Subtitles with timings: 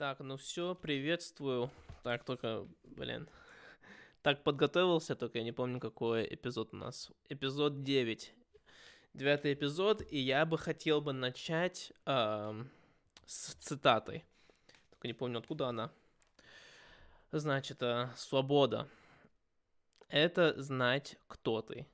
[0.00, 1.70] Так, ну все, приветствую.
[2.04, 3.28] Так, только, блин.
[4.22, 7.10] Так подготовился, только я не помню, какой эпизод у нас.
[7.28, 8.32] Эпизод 9.
[9.12, 12.64] Девятый эпизод, и я бы хотел бы начать э,
[13.26, 14.24] с цитатой.
[14.88, 15.92] Только не помню, откуда она.
[17.30, 18.88] Значит, э, свобода.
[20.08, 21.86] Это знать, кто ты.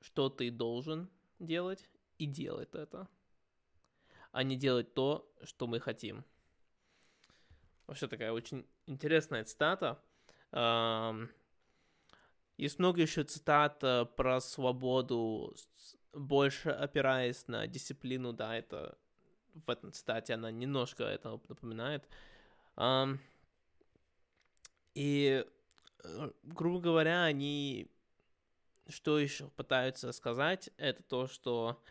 [0.00, 1.08] Что ты должен
[1.38, 1.88] делать,
[2.18, 3.06] и делать это.
[4.32, 6.24] А не делать то, что мы хотим.
[7.86, 10.02] Вообще такая очень интересная цитата.
[12.56, 15.54] Есть много еще цитат э, про свободу,
[16.14, 18.96] больше опираясь на дисциплину, да, это
[19.52, 22.08] в этом цитате она немножко это напоминает.
[24.94, 25.44] И,
[26.04, 27.90] э, грубо говоря, они
[28.88, 31.82] что еще пытаются сказать, это то, что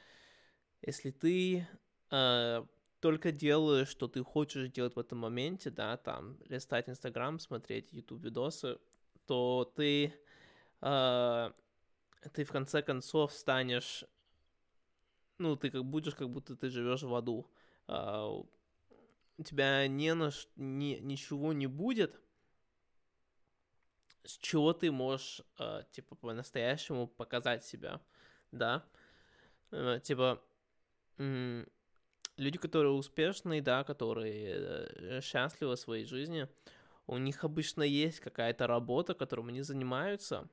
[0.82, 1.68] если ты
[2.09, 2.66] э,
[2.99, 8.23] только делаешь, что ты хочешь делать в этом моменте, да, там, листать Инстаграм, смотреть YouTube
[8.23, 8.80] видосы,
[9.26, 10.13] то ты,
[10.82, 11.51] э,
[12.34, 14.05] ты в конце концов станешь,
[15.38, 17.51] ну, ты как будешь, как будто ты живешь в аду.
[17.88, 18.41] Э,
[19.38, 22.21] у тебя не на, ни, ничего не будет,
[24.23, 28.01] с чего ты можешь, э, типа, по-настоящему показать себя,
[28.51, 28.85] да,
[29.71, 30.41] э, типа,
[32.38, 36.48] люди, которые успешные, да, которые э, счастливы в своей жизни,
[37.08, 40.50] у них обычно есть какая-то работа, которым они занимаются,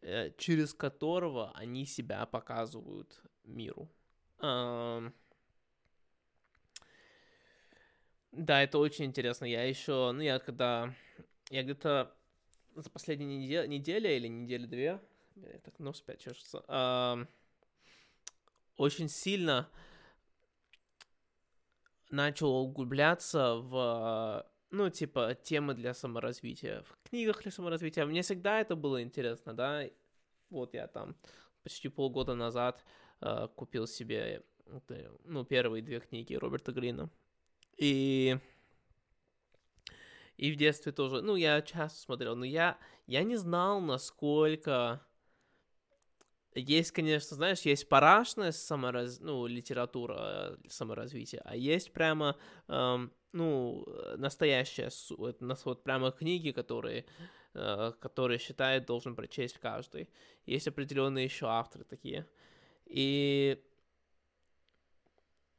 [0.00, 3.88] э, через которого они себя показывают миру.
[8.32, 9.44] Да, это очень интересно.
[9.44, 10.94] Я еще, ну, я когда,
[11.50, 12.16] я где-то
[12.74, 15.00] за последние неделя, неделя или недели две,
[15.64, 17.28] так нос опять чешется,
[18.76, 19.68] очень сильно
[22.12, 28.06] начал углубляться в, ну, типа, темы для саморазвития, в книгах для саморазвития.
[28.06, 29.84] Мне всегда это было интересно, да.
[30.50, 31.16] Вот я там
[31.62, 32.84] почти полгода назад
[33.20, 34.44] э, купил себе,
[35.24, 37.10] ну, первые две книги Роберта Грина.
[37.78, 38.38] И
[40.36, 45.00] и в детстве тоже, ну, я часто смотрел, но я, я не знал, насколько
[46.54, 49.20] есть, конечно, знаешь, есть парашная самораз...
[49.20, 52.36] ну, литература э, саморазвития, а есть прямо,
[52.68, 53.86] эм, ну,
[54.16, 57.06] настоящая, вот, вот прямо книги, которые,
[57.54, 60.10] э, которые считает должен прочесть каждый.
[60.44, 62.26] Есть определенные еще авторы такие.
[62.86, 63.62] И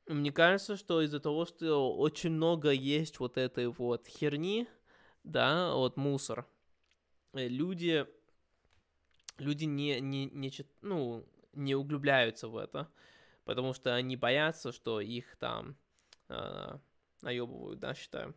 [0.07, 4.67] мне кажется, что из-за того, что очень много есть вот этой вот херни,
[5.23, 6.45] да, вот мусор,
[7.33, 8.05] э, люди
[9.37, 10.51] люди не, не, не,
[10.81, 12.89] ну, не углубляются в это,
[13.45, 15.75] потому что они боятся, что их там
[16.29, 16.77] э,
[17.21, 18.35] наебывают, да, считаю.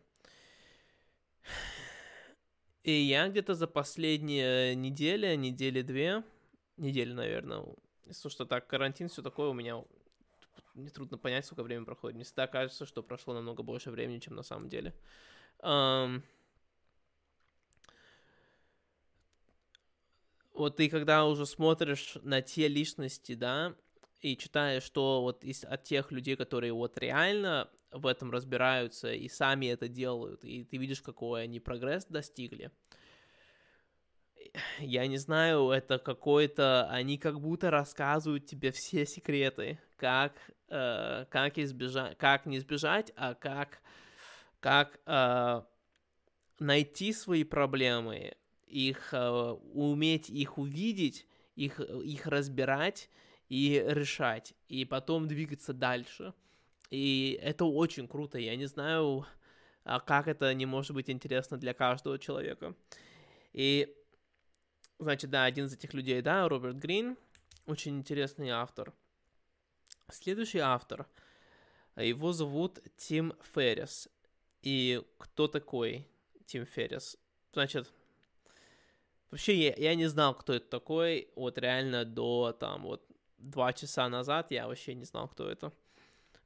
[2.83, 6.23] И я где-то за последние недели, недели две,
[6.77, 7.65] недели, наверное,
[8.05, 9.83] если что так, карантин, все такое у меня
[10.77, 12.15] мне трудно понять, сколько времени проходит.
[12.15, 14.93] Мне всегда кажется, что прошло намного больше времени, чем на самом деле.
[15.59, 16.21] Um,
[20.57, 23.75] вот ты когда уже смотришь на те личности, да,
[24.21, 29.29] и читаешь, что вот из, от тех людей, которые вот реально в этом разбираются и
[29.29, 32.71] сами это делают, и ты видишь, какой они прогресс достигли,
[34.79, 40.33] я не знаю, это какой-то, они как будто рассказывают тебе все секреты, как,
[40.69, 43.79] э, как избежать, как не избежать, а как,
[44.59, 45.61] как э,
[46.59, 48.35] найти свои проблемы,
[48.67, 49.29] их, э,
[49.73, 53.09] уметь их увидеть, их, их разбирать
[53.49, 56.33] и решать, и потом двигаться дальше.
[56.89, 58.37] И это очень круто.
[58.37, 59.25] Я не знаю,
[59.83, 62.75] а как это не может быть интересно для каждого человека.
[63.53, 63.95] И,
[64.99, 67.17] значит, да, один из этих людей, да, Роберт Грин,
[67.65, 68.93] очень интересный автор.
[70.09, 71.07] Следующий автор,
[71.95, 74.09] его зовут Тим Феррис.
[74.61, 76.07] И кто такой
[76.45, 77.17] Тим Феррис?
[77.53, 77.91] Значит,
[79.31, 81.29] Вообще, я, я не знал, кто это такой.
[81.35, 83.05] Вот реально до там вот
[83.37, 85.73] два часа назад я вообще не знал, кто это.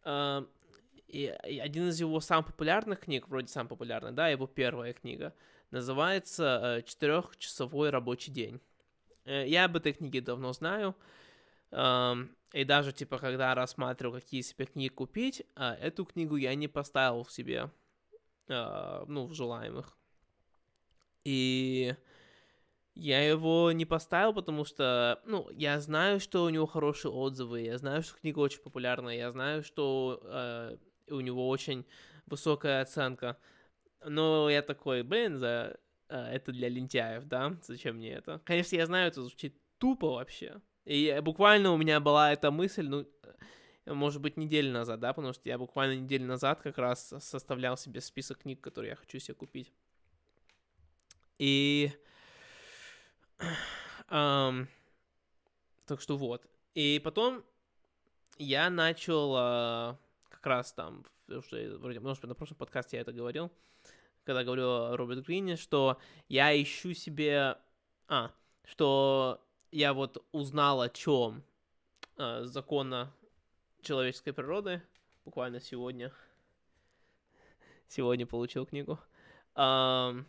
[0.03, 0.47] Uh,
[1.07, 5.35] и, и один из его самых популярных книг, вроде самый популярный, да, его первая книга,
[5.69, 8.59] называется uh, «Четырехчасовой рабочий день».
[9.25, 10.95] Uh, я об этой книге давно знаю.
[11.69, 16.67] Uh, и даже, типа, когда рассматривал, какие себе книги купить, uh, эту книгу я не
[16.67, 17.69] поставил в себе,
[18.47, 19.97] ну, в желаемых.
[21.23, 21.95] И
[22.95, 27.77] я его не поставил, потому что, ну, я знаю, что у него хорошие отзывы, я
[27.77, 30.77] знаю, что книга очень популярная, я знаю, что э,
[31.09, 31.85] у него очень
[32.25, 33.37] высокая оценка.
[34.05, 35.77] Но я такой, блин, за,
[36.09, 37.57] э, это для лентяев, да?
[37.63, 38.41] Зачем мне это?
[38.43, 40.61] Конечно, я знаю, это звучит тупо вообще.
[40.83, 43.07] И буквально у меня была эта мысль, ну,
[43.85, 48.01] может быть, неделю назад, да, потому что я буквально неделю назад как раз составлял себе
[48.01, 49.71] список книг, которые я хочу себе купить.
[51.39, 51.91] И...
[54.09, 54.67] Um,
[55.85, 56.45] так что вот.
[56.73, 57.43] И потом
[58.37, 59.97] я начал uh,
[60.29, 63.51] как раз там, уже, вроде, может быть, на прошлом подкасте я это говорил,
[64.23, 65.97] когда говорю о Роберт Грине, что
[66.27, 67.57] я ищу себе...
[68.07, 68.31] А,
[68.65, 69.41] что
[69.71, 71.43] я вот узнал о чем
[72.17, 73.13] uh, закона
[73.81, 74.81] человеческой природы
[75.25, 76.11] буквально сегодня.
[77.87, 78.99] Сегодня получил книгу.
[79.55, 80.25] Um,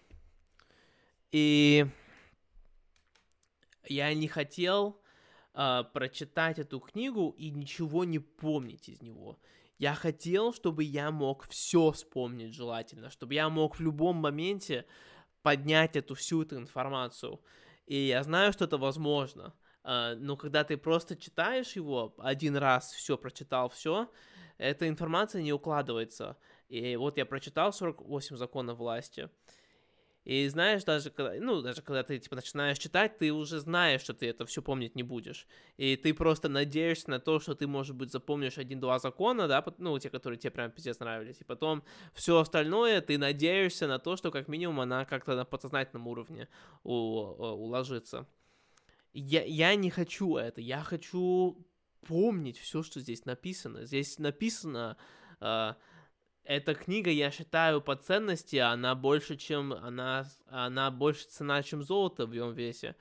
[1.30, 1.86] и
[3.88, 5.00] я не хотел
[5.54, 9.38] uh, прочитать эту книгу и ничего не помнить из него.
[9.78, 14.86] Я хотел, чтобы я мог все вспомнить желательно, чтобы я мог в любом моменте
[15.42, 17.40] поднять эту всю эту информацию.
[17.86, 19.54] И я знаю, что это возможно.
[19.84, 24.08] Uh, но когда ты просто читаешь его один раз, все прочитал, все,
[24.58, 26.36] эта информация не укладывается.
[26.68, 29.28] И вот я прочитал 48 законов власти.
[30.24, 34.14] И знаешь, даже когда, ну, даже когда ты, типа, начинаешь читать, ты уже знаешь, что
[34.14, 35.48] ты это все помнить не будешь.
[35.76, 39.98] И ты просто надеешься на то, что ты, может быть, запомнишь один-два закона, да, ну,
[39.98, 41.40] те, которые тебе прям пиздец нравились.
[41.40, 41.82] И потом
[42.14, 46.48] все остальное ты надеешься на то, что, как минимум, она как-то на подсознательном уровне
[46.84, 48.28] у, уложится.
[49.12, 51.58] Я, я не хочу это, я хочу
[52.06, 53.84] помнить все, что здесь написано.
[53.84, 54.96] Здесь написано...
[55.40, 55.74] Uh,
[56.44, 62.26] эта книга, я считаю, по ценности, она больше, чем, она, она больше цена, чем золото
[62.26, 62.96] в ее весе.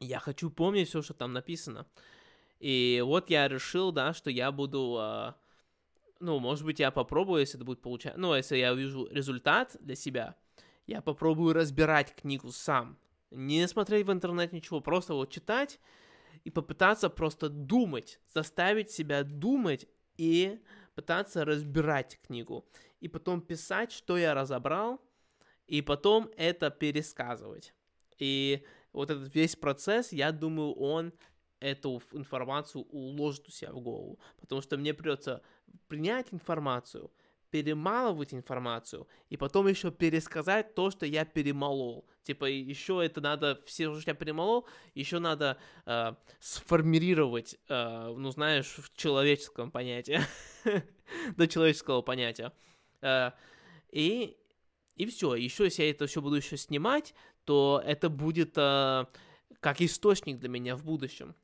[0.00, 1.86] Я хочу помнить все, что там написано.
[2.60, 5.36] И вот я решил, да, что я буду, а,
[6.20, 9.94] ну, может быть, я попробую, если это будет получать, ну, если я увижу результат для
[9.94, 10.36] себя,
[10.86, 12.96] я попробую разбирать книгу сам.
[13.30, 15.78] Не смотреть в интернет ничего, просто вот читать
[16.44, 19.86] и попытаться просто думать, заставить себя думать
[20.16, 20.60] и
[20.98, 22.66] пытаться разбирать книгу,
[22.98, 25.00] и потом писать, что я разобрал,
[25.68, 27.72] и потом это пересказывать.
[28.18, 31.12] И вот этот весь процесс, я думаю, он
[31.60, 35.40] эту информацию уложит у себя в голову, потому что мне придется
[35.86, 37.12] принять информацию,
[37.50, 42.06] перемалывать информацию и потом еще пересказать то, что я перемолол.
[42.22, 48.74] Типа еще это надо, все, что я перемолол, еще надо э, сформировать, э, ну знаешь,
[48.76, 50.20] в человеческом понятии,
[51.36, 52.52] до человеческого понятия.
[53.00, 53.32] Э,
[53.90, 54.36] и,
[54.96, 57.14] и все, еще если я это все буду еще снимать,
[57.44, 59.06] то это будет э,
[59.60, 61.34] как источник для меня в будущем.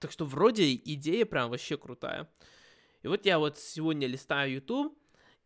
[0.00, 2.28] Так что вроде идея прям вообще крутая.
[3.02, 4.96] И вот я вот сегодня листаю YouTube,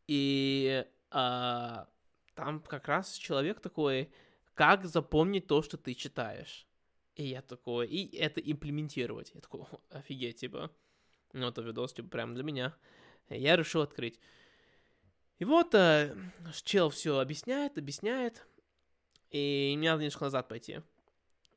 [0.06, 1.88] и а,
[2.34, 4.10] там как раз человек такой,
[4.54, 6.66] как запомнить то, что ты читаешь.
[7.14, 9.32] И я такой, и это имплементировать.
[9.34, 10.70] Я такой, офигеть, типа.
[11.32, 12.76] Ну, это видос, типа, прям для меня.
[13.30, 14.20] И я решил открыть.
[15.38, 16.14] И вот э,
[16.62, 18.46] чел все объясняет, объясняет.
[19.30, 20.80] И мне надо немножко назад пойти.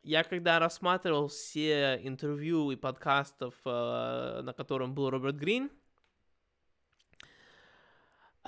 [0.04, 5.70] Я когда рассматривал все интервью и подкастов, э, на котором был Роберт Грин,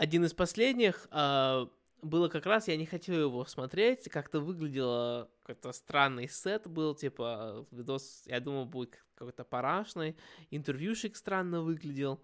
[0.02, 1.68] один из последних э,
[2.02, 7.68] было как раз, я не хотел его смотреть, как-то выглядело, какой-то странный сет был, типа,
[7.70, 10.18] видос, я думал, будет какой-то парашный,
[10.50, 12.20] интервьюшик странно выглядел,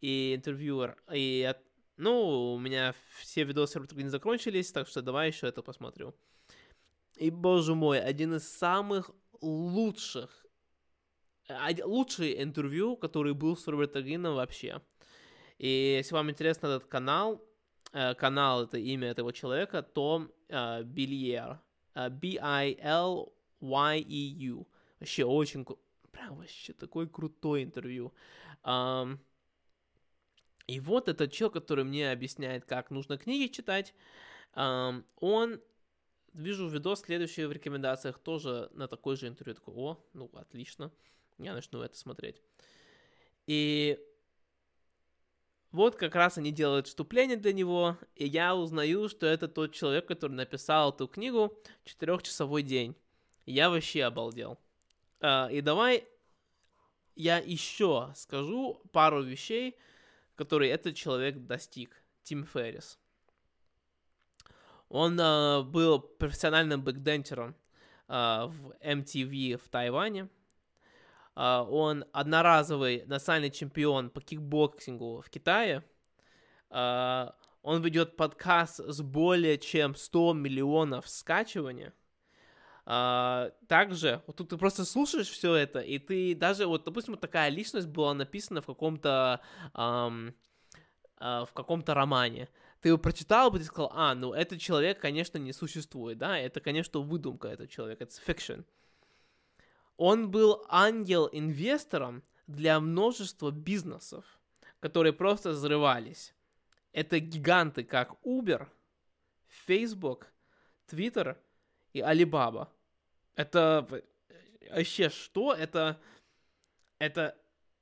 [0.00, 1.52] и интервьюер, и,
[1.96, 6.14] ну, у меня все видосы не закончились, так что давай еще это посмотрю.
[7.16, 9.10] И, боже мой, один из самых
[9.40, 10.46] лучших,
[11.82, 14.80] лучший интервью, который был с Робертом Грином вообще–
[15.58, 17.42] и если вам интересен этот канал,
[17.92, 21.60] э, канал это имя этого человека, Том э, Бильер.
[21.94, 23.36] Э, B-I-L-Y-E-U.
[25.00, 25.66] Вообще очень,
[26.12, 28.12] прям вообще такой крутой интервью.
[30.66, 33.94] И вот этот чел, который мне объясняет, как нужно книги читать,
[34.54, 35.60] он,
[36.32, 39.54] вижу видос следующий в рекомендациях, тоже на такой же интервью.
[39.54, 40.90] Такой, о, ну отлично,
[41.38, 42.42] я начну это смотреть.
[43.46, 43.98] И
[45.76, 50.06] вот как раз они делают вступление для него, и я узнаю, что это тот человек,
[50.06, 52.96] который написал эту книгу «Четырехчасовой день».
[53.44, 54.58] Я вообще обалдел.
[55.20, 56.04] А, и давай
[57.14, 59.76] я еще скажу пару вещей,
[60.34, 62.02] которые этот человек достиг.
[62.22, 62.98] Тим Феррис.
[64.88, 67.54] Он uh, был профессиональным бэкдентером
[68.08, 70.28] uh, в MTV в Тайване.
[71.36, 75.84] Uh, он одноразовый национальный чемпион по кикбоксингу в Китае.
[76.70, 81.90] Uh, он ведет подкаст с более чем 100 миллионов скачиваний.
[82.86, 87.20] Uh, также, вот тут ты просто слушаешь все это, и ты даже, вот, допустим, вот
[87.20, 89.40] такая личность была написана в каком-то
[89.74, 90.32] um,
[91.18, 92.48] uh, в каком-то романе.
[92.80, 96.60] Ты его прочитал бы, ты сказал, а, ну, этот человек, конечно, не существует, да, это,
[96.60, 98.64] конечно, выдумка этого человека, это fiction.
[99.96, 104.24] Он был ангел-инвестором для множества бизнесов,
[104.80, 106.34] которые просто взрывались.
[106.92, 108.68] Это гиганты, как Uber,
[109.66, 110.28] Facebook,
[110.90, 111.36] Twitter
[111.92, 112.68] и Alibaba.
[113.34, 113.86] Это
[114.70, 115.52] вообще что?
[115.52, 116.00] Это,
[116.98, 117.36] это,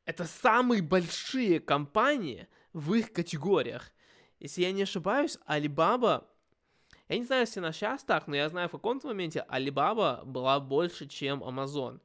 [0.04, 3.92] это самые большие компании в их категориях.
[4.40, 6.26] Если я не ошибаюсь, Alibaba
[7.14, 10.60] я не знаю, если она сейчас так, но я знаю, в каком-то моменте Alibaba была
[10.60, 12.00] больше, чем Amazon.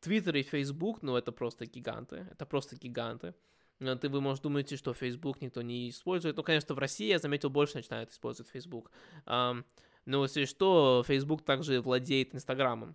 [0.00, 2.26] Twitter и Facebook, ну, это просто гиганты.
[2.30, 3.34] Это просто гиганты.
[3.78, 6.36] Ты, вы, может, думаете, что Facebook никто не использует.
[6.36, 8.90] Ну, конечно, в России, я заметил, больше начинают использовать Facebook.
[9.26, 9.64] Но
[10.06, 12.94] если что, Facebook также владеет Инстаграмом.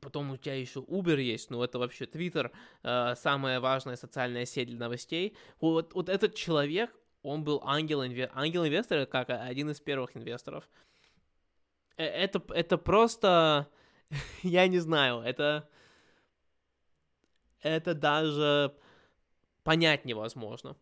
[0.00, 2.50] Потом у тебя еще Uber есть, ну это вообще Twitter,
[2.82, 5.36] э, самая важная социальная сеть для новостей.
[5.60, 6.90] Вот, вот этот человек,
[7.22, 10.68] он был ангел, ангел инвестора, как один из первых инвесторов.
[11.96, 13.68] Э, это, это просто,
[14.42, 15.68] я не знаю, это,
[17.60, 18.74] это даже
[19.64, 20.76] понять невозможно.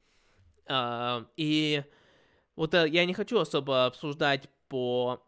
[0.67, 1.83] Uh, и
[2.55, 5.23] вот uh, я не хочу особо обсуждать по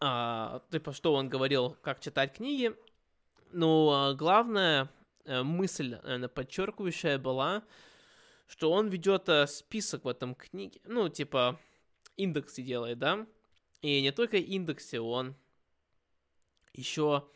[0.00, 2.72] uh, типа что он говорил, как читать книги.
[3.50, 4.90] Но главная
[5.24, 5.96] э, мысль,
[6.34, 7.62] подчеркивающая была,
[8.48, 11.60] что он ведет э, список в этом книге, ну, типа,
[12.16, 13.26] индексы делает, да,
[13.82, 15.36] и не только индексы, он
[16.72, 17.28] еще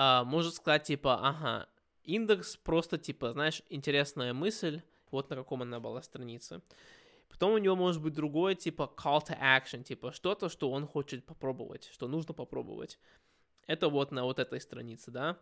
[0.00, 1.68] а, может сказать, типа, ага,
[2.04, 4.80] индекс просто, типа, знаешь, интересная мысль,
[5.10, 6.62] вот на каком она была странице.
[7.28, 11.26] Потом у него может быть другое, типа, call to action, типа, что-то, что он хочет
[11.26, 13.00] попробовать, что нужно попробовать.
[13.66, 15.36] Это вот на вот этой странице, да.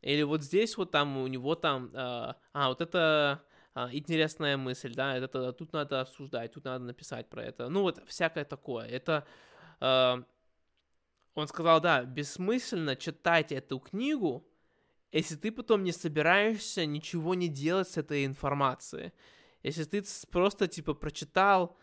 [0.00, 3.44] Или вот здесь вот там у него там, э, а, вот это
[3.74, 7.68] интересная мысль, да, это, тут надо обсуждать, тут надо написать про это.
[7.68, 8.86] Ну вот всякое такое.
[8.86, 9.26] Это,
[9.80, 10.22] э,
[11.34, 14.46] он сказал, да, бессмысленно читать эту книгу,
[15.10, 19.12] если ты потом не собираешься ничего не делать с этой информацией.
[19.62, 21.76] Если ты просто, типа, прочитал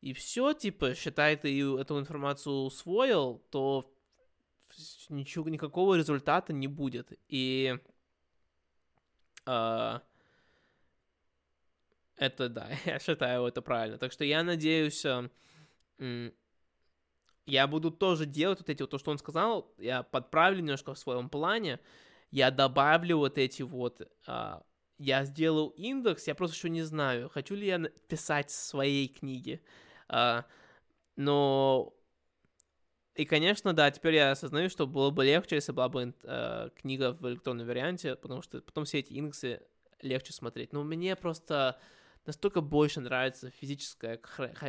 [0.00, 3.92] и все, типа, считай, ты эту информацию усвоил, то
[5.08, 7.12] ничего, никакого результата не будет.
[7.28, 7.78] И
[9.46, 10.00] э,
[12.16, 13.98] это да, я считаю это правильно.
[13.98, 16.30] Так что я надеюсь, э,
[17.46, 20.98] я буду тоже делать вот эти вот то, что он сказал, я подправлю немножко в
[20.98, 21.78] своем плане,
[22.30, 24.60] я добавлю вот эти вот, э,
[24.98, 29.62] я сделаю индекс, я просто еще не знаю, хочу ли я писать своей книги,
[30.08, 30.42] э,
[31.16, 31.96] но
[33.16, 37.12] и, конечно, да, теперь я осознаю, что было бы легче, если была бы э, книга
[37.12, 39.62] в электронном варианте, потому что потом все эти индексы
[40.02, 40.74] легче смотреть.
[40.74, 41.78] Но мне просто
[42.26, 44.20] настолько больше нравится физическая,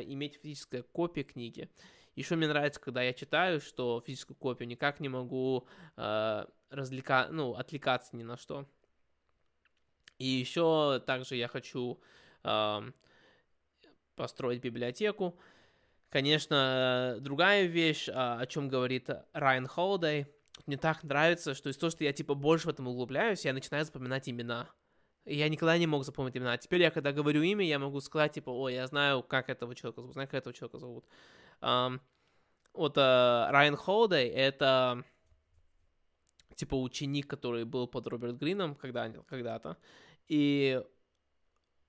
[0.07, 1.69] иметь физическая копия книги.
[2.15, 7.27] Еще мне нравится, когда я читаю, что физическую копию никак не могу э, развлека...
[7.29, 8.67] ну, отвлекаться ни на что.
[10.17, 12.01] И еще также я хочу
[12.43, 12.91] э,
[14.15, 15.39] построить библиотеку.
[16.09, 20.25] Конечно, другая вещь, о чем говорит Райан Холдей,
[20.65, 23.85] мне так нравится, что из того, что я типа больше в этом углубляюсь, я начинаю
[23.85, 24.69] запоминать имена
[25.27, 26.53] я никогда не мог запомнить имена.
[26.53, 29.75] А теперь я, когда говорю имя, я могу сказать, типа, о, я знаю, как этого
[29.75, 31.05] человека зовут, знаю, как этого человека зовут.
[31.61, 31.99] Um,
[32.73, 35.03] вот uh, Райан Холдей— это,
[36.55, 39.77] типа, ученик, который был под Роберт Грином когда, когда-то.
[40.27, 40.81] И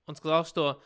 [0.05, 0.81] он сказал, что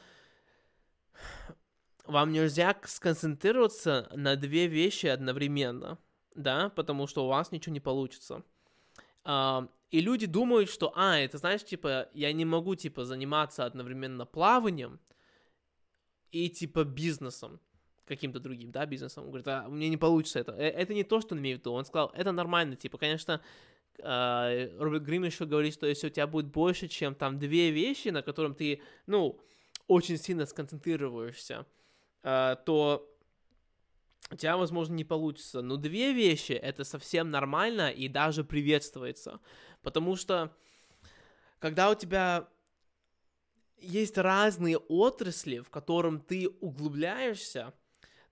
[2.05, 5.98] вам нельзя сконцентрироваться на две вещи одновременно,
[6.36, 8.43] да, потому что у вас ничего не получится.
[9.24, 14.25] Uh, и люди думают, что, а, это, знаешь, типа, я не могу, типа, заниматься одновременно
[14.25, 15.00] плаванием
[16.31, 17.59] и, типа, бизнесом
[18.05, 19.25] каким-то другим, да, бизнесом.
[19.25, 20.53] Он говорит, а, меня не получится это.
[20.53, 21.73] Э, это не то, что он имеет в виду.
[21.73, 23.39] Он сказал, это нормально, типа, конечно,
[24.00, 28.07] э, Роберт Грим еще говорит, что если у тебя будет больше, чем там две вещи,
[28.07, 29.39] на котором ты, ну,
[29.88, 31.67] очень сильно сконцентрируешься,
[32.23, 33.13] э, то
[34.31, 35.62] у тебя, возможно, не получится.
[35.62, 39.39] Но две вещи это совсем нормально и даже приветствуется.
[39.83, 40.51] Потому что
[41.59, 42.47] когда у тебя
[43.77, 47.73] есть разные отрасли, в котором ты углубляешься,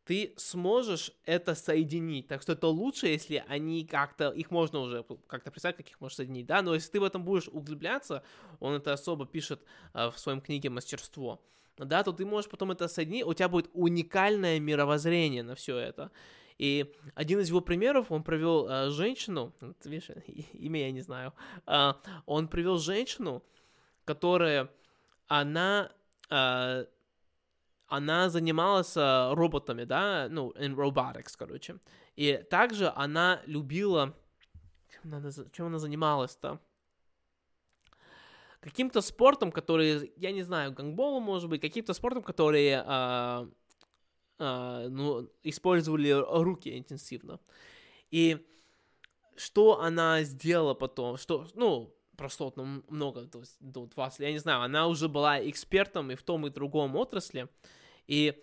[0.05, 2.27] ты сможешь это соединить.
[2.27, 6.15] Так что это лучше, если они как-то, их можно уже как-то представить, как их можно
[6.15, 8.23] соединить, да, но если ты в этом будешь углубляться,
[8.59, 9.61] он это особо пишет
[9.93, 11.39] э, в своем книге «Мастерство»,
[11.77, 16.11] да, то ты можешь потом это соединить, у тебя будет уникальное мировоззрение на все это.
[16.57, 19.53] И один из его примеров, он провел э, женщину,
[19.83, 20.09] видишь,
[20.53, 21.33] имя я не знаю,
[21.67, 21.93] э,
[22.25, 23.43] он привел женщину,
[24.05, 24.69] которая,
[25.27, 25.91] она
[26.29, 26.85] э,
[27.91, 31.77] она занималась э, роботами, да, ну, in robotics, короче.
[32.15, 34.15] И также она любила...
[34.89, 36.59] Чем она, чем она занималась-то?
[38.61, 43.49] Каким-то спортом, который, я не знаю, гангболом, может быть, каким-то спортом, которые, а,
[44.43, 47.39] а, ну, использовали руки интенсивно.
[48.09, 48.43] И
[49.35, 54.61] что она сделала потом, что, ну, прошло там много, то есть, 20 я не знаю,
[54.61, 57.49] она уже была экспертом и в том, и в другом отрасли,
[58.07, 58.41] и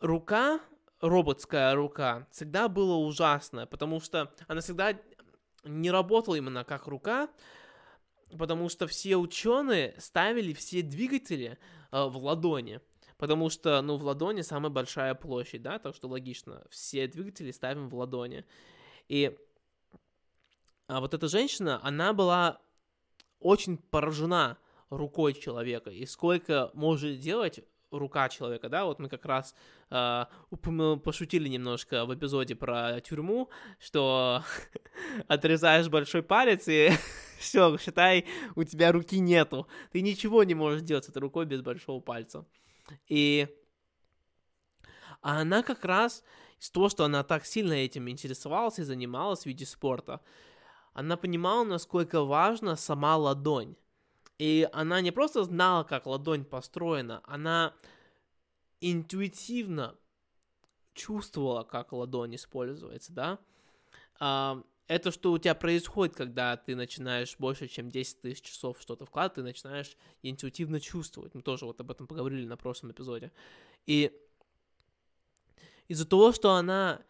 [0.00, 0.60] рука,
[1.00, 4.98] роботская рука, всегда была ужасная, потому что она всегда
[5.64, 7.28] не работала именно как рука,
[8.38, 11.58] потому что все ученые ставили все двигатели
[11.92, 12.80] э, в ладони.
[13.16, 17.88] Потому что, ну, в ладони самая большая площадь, да, так что логично, все двигатели ставим
[17.88, 18.44] в ладони.
[19.08, 19.36] И
[20.86, 22.60] а вот эта женщина, она была
[23.40, 24.58] очень поражена
[24.90, 29.54] рукой человека и сколько может делать рука человека, да, вот мы как раз
[29.90, 30.24] э,
[31.02, 34.42] пошутили немножко в эпизоде про тюрьму, что
[35.28, 36.90] отрезаешь большой палец и
[37.38, 41.62] все, считай, у тебя руки нету, ты ничего не можешь делать с этой рукой без
[41.62, 42.44] большого пальца.
[43.08, 43.48] И
[45.24, 46.22] а она как раз
[46.60, 50.20] из того, что она так сильно этим интересовалась и занималась в виде спорта,
[50.92, 53.74] она понимала, насколько важна сама ладонь.
[54.38, 57.72] И она не просто знала, как ладонь построена, она
[58.80, 59.96] интуитивно
[60.92, 64.62] чувствовала, как ладонь используется, да.
[64.86, 69.34] Это что у тебя происходит, когда ты начинаешь больше, чем 10 тысяч часов что-то вкладывать,
[69.36, 71.34] ты начинаешь интуитивно чувствовать.
[71.34, 73.32] Мы тоже вот об этом поговорили на прошлом эпизоде.
[73.86, 74.12] И
[75.88, 77.00] из-за того, что она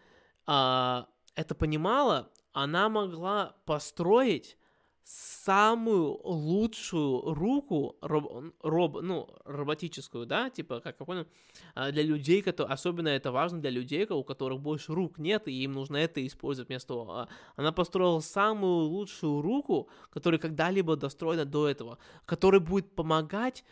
[0.46, 4.56] а, это понимала, она могла построить
[5.04, 11.26] самую лучшую руку, роб, роб, ну, роботическую, да, типа, как я понял,
[11.74, 15.62] а, для людей, которые, особенно это важно для людей, у которых больше рук нет, и
[15.62, 17.10] им нужно это использовать вместо того.
[17.10, 23.64] А, она построила самую лучшую руку, которая когда-либо достроена до этого, которая будет помогать...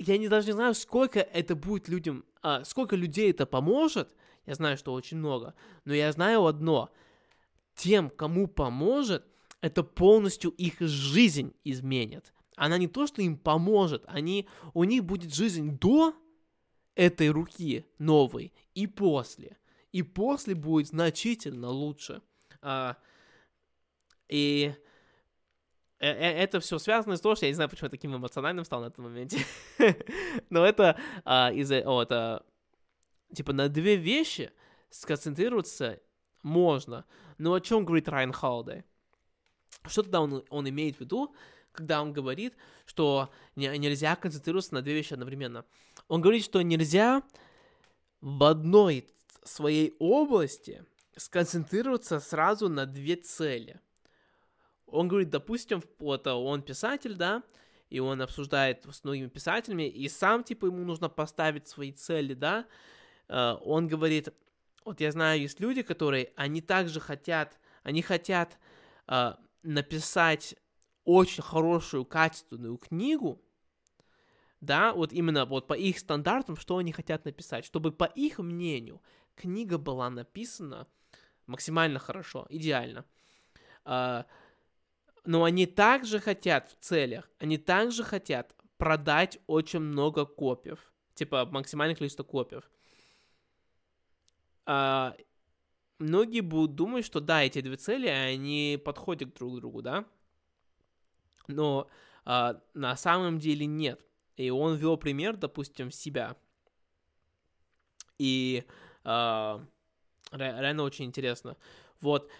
[0.00, 4.14] Я не, даже не знаю, сколько это будет людям, а, сколько людей это поможет,
[4.46, 6.90] я знаю, что очень много, но я знаю одно—
[7.78, 9.24] тем, кому поможет,
[9.60, 12.34] это полностью их жизнь изменит.
[12.56, 16.14] Она не то, что им поможет, они, у них будет жизнь до
[16.96, 19.56] этой руки новой и после.
[19.92, 22.20] И после будет значительно лучше.
[22.60, 22.96] А,
[24.28, 24.74] и
[26.00, 28.64] э, э, это все связано с того, что я не знаю, почему я таким эмоциональным
[28.64, 29.38] стал на этом моменте.
[30.50, 31.82] Но это а, из-за...
[31.84, 32.44] Вот, а,
[33.32, 34.50] типа на две вещи
[34.90, 36.00] сконцентрироваться
[36.42, 37.04] можно.
[37.38, 38.84] Но о чем говорит Райан Холдей?
[39.86, 41.34] Что тогда он, он имеет в виду,
[41.72, 45.64] когда он говорит, что не, нельзя концентрироваться на две вещи одновременно?
[46.08, 47.22] Он говорит, что нельзя
[48.20, 49.08] в одной
[49.44, 50.84] своей области
[51.16, 53.80] сконцентрироваться сразу на две цели.
[54.86, 57.42] Он говорит, допустим, вот он писатель, да,
[57.90, 62.66] и он обсуждает с многими писателями, и сам, типа, ему нужно поставить свои цели, да,
[63.28, 64.28] э, он говорит,
[64.88, 68.58] вот я знаю, есть люди, которые, они также хотят, они хотят
[69.06, 70.56] э, написать
[71.04, 73.42] очень хорошую, качественную книгу,
[74.60, 79.02] да, вот именно вот по их стандартам, что они хотят написать, чтобы по их мнению
[79.36, 80.86] книга была написана
[81.46, 83.04] максимально хорошо, идеально.
[83.84, 84.24] Э,
[85.24, 91.94] но они также хотят в целях, они также хотят продать очень много копиев, типа максимальное
[91.94, 92.70] количество копиев
[94.70, 95.16] а,
[95.98, 100.04] многие будут думать, что да, эти две цели, они подходят друг к другу, да,
[101.46, 101.88] но
[102.26, 104.04] а, на самом деле нет.
[104.36, 106.36] И он вел пример, допустим, себя.
[108.18, 108.62] И
[109.04, 109.64] а,
[110.32, 111.56] реально очень интересно.
[112.02, 112.30] Вот,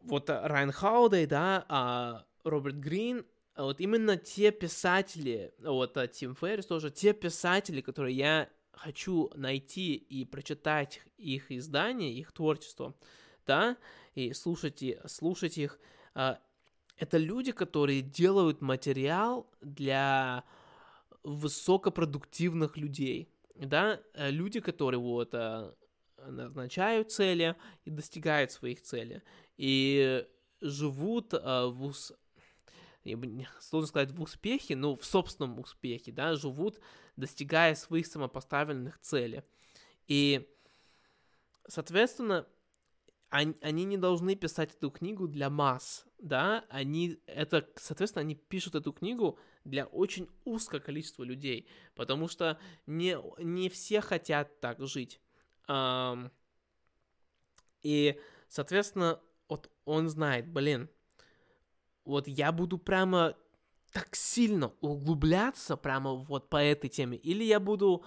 [0.00, 3.24] вот Райан Хаудей, да, а Роберт Грин,
[3.56, 10.24] вот именно те писатели, вот Тим Феррис тоже, те писатели, которые я хочу найти и
[10.24, 12.94] прочитать их издания, их творчество,
[13.46, 13.76] да,
[14.14, 15.78] и слушать, слушать их,
[16.14, 16.38] а,
[16.96, 20.44] это люди, которые делают материал для
[21.22, 25.72] высокопродуктивных людей, да, э, люди, которые вот э,
[26.18, 29.22] назначают цели и достигают своих целей,
[29.56, 30.26] и
[30.60, 31.92] живут э, в,
[33.60, 36.78] сложно сказать в успехе, но в собственном успехе, да, живут,
[37.16, 39.42] достигая своих самопоставленных целей.
[40.06, 40.48] И,
[41.66, 42.46] соответственно,
[43.30, 48.76] они, они не должны писать эту книгу для масс, да, они, это, соответственно, они пишут
[48.76, 55.20] эту книгу для очень узкого количества людей, потому что не, не все хотят так жить.
[57.82, 60.88] И, соответственно, вот он знает, блин,
[62.04, 63.36] вот я буду прямо
[63.94, 68.04] так сильно углубляться прямо вот по этой теме, или я буду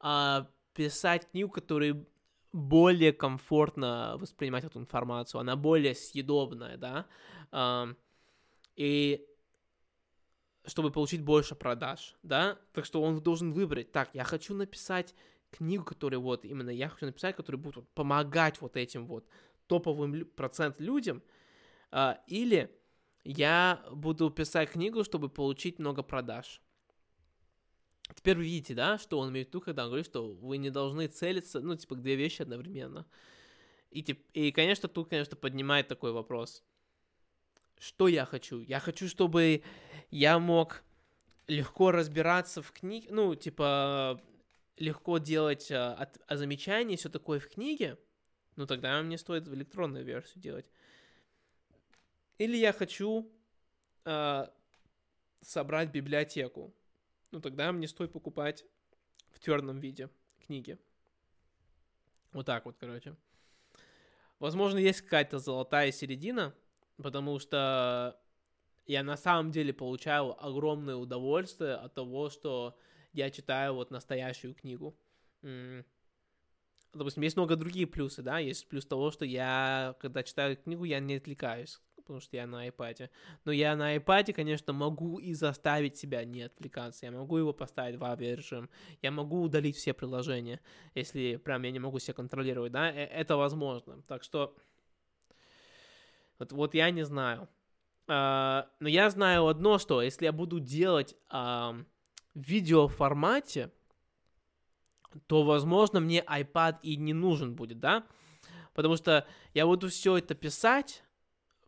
[0.00, 2.04] uh, писать книгу, которая
[2.52, 7.06] более комфортно воспринимать эту информацию, она более съедобная, да,
[7.52, 7.96] uh,
[8.76, 9.26] и
[10.66, 15.14] чтобы получить больше продаж, да, так что он должен выбрать, так, я хочу написать
[15.50, 19.26] книгу, которая вот, именно я хочу написать, которая будет вот, помогать вот этим вот
[19.68, 21.22] топовым процент людям,
[21.92, 22.70] uh, или
[23.24, 26.60] я буду писать книгу, чтобы получить много продаж.
[28.14, 30.70] Теперь вы видите, да, что он имеет в виду, когда он говорит, что вы не
[30.70, 33.06] должны целиться, ну, типа, две вещи одновременно.
[33.90, 36.62] И, тип, и, конечно, тут, конечно, поднимает такой вопрос.
[37.78, 38.60] Что я хочу?
[38.60, 39.62] Я хочу, чтобы
[40.10, 40.82] я мог
[41.46, 44.20] легко разбираться в книге, ну, типа,
[44.76, 47.98] легко делать а, от, а замечания, все такое в книге,
[48.56, 50.70] ну, тогда мне стоит электронную версию делать.
[52.38, 53.30] Или я хочу
[54.04, 54.52] а,
[55.40, 56.74] собрать библиотеку,
[57.30, 58.64] ну тогда мне стоит покупать
[59.30, 60.10] в твердом виде
[60.46, 60.78] книги.
[62.32, 63.14] Вот так вот, короче.
[64.40, 66.54] Возможно, есть какая-то золотая середина,
[66.96, 68.20] потому что
[68.86, 72.76] я на самом деле получаю огромное удовольствие от того, что
[73.12, 74.98] я читаю вот настоящую книгу.
[76.92, 80.98] Допустим, есть много другие плюсы, да, есть плюс того, что я, когда читаю книгу, я
[81.00, 83.10] не отвлекаюсь потому что я на iPad.
[83.44, 87.06] Но я на iPad, конечно, могу и заставить себя не отвлекаться.
[87.06, 88.68] Я могу его поставить в авиарежим.
[89.02, 90.60] Я могу удалить все приложения,
[90.94, 94.02] если прям я не могу себя контролировать, да, э, это возможно.
[94.06, 94.54] Так что
[96.38, 97.48] вот, вот я не знаю.
[98.06, 101.84] Uh, но я знаю одно, что если я буду делать uh,
[102.34, 103.70] в видеоформате,
[105.26, 108.04] то, возможно, мне iPad и не нужен будет, да?
[108.74, 111.02] Потому что я буду все это писать,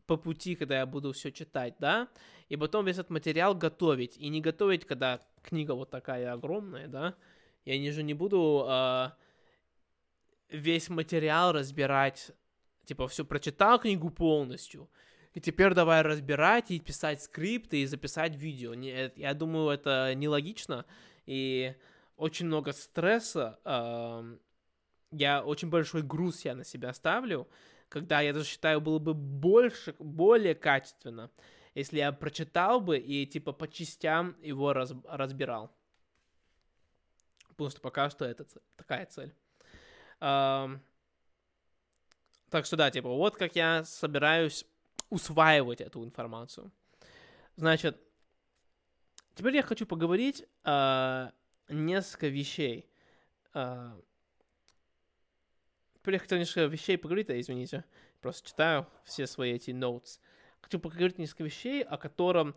[0.06, 2.08] по пути, когда я буду все читать, да,
[2.48, 7.14] и потом весь этот материал готовить, и не готовить, когда книга вот такая огромная, да,
[7.64, 9.10] я же не буду э,
[10.50, 12.30] весь материал разбирать,
[12.84, 14.88] типа, все прочитал книгу полностью,
[15.34, 18.74] и теперь давай разбирать и писать скрипты и записать видео.
[18.74, 20.86] Не, я думаю, это нелогично,
[21.26, 21.74] и
[22.16, 24.36] очень много стресса, э,
[25.10, 27.48] я очень большой груз я на себя ставлю,
[27.88, 31.30] когда я даже считаю, было бы больше, более качественно,
[31.74, 35.70] если я прочитал бы и типа по частям его раз, разбирал.
[37.48, 38.46] Потому что пока что это
[38.76, 39.34] такая цель.
[40.18, 40.80] Так
[42.64, 44.64] что да, типа, вот как я собираюсь
[45.10, 46.70] усваивать эту информацию.
[47.56, 48.00] Значит,
[49.34, 51.32] теперь я хочу поговорить uh,
[51.68, 52.88] несколько вещей.
[53.52, 54.02] Uh,
[56.06, 57.84] Хотел несколько вещей поговорить, а извините,
[58.20, 60.20] просто читаю все свои эти notes.
[60.60, 62.54] Хочу поговорить несколько вещей, о котором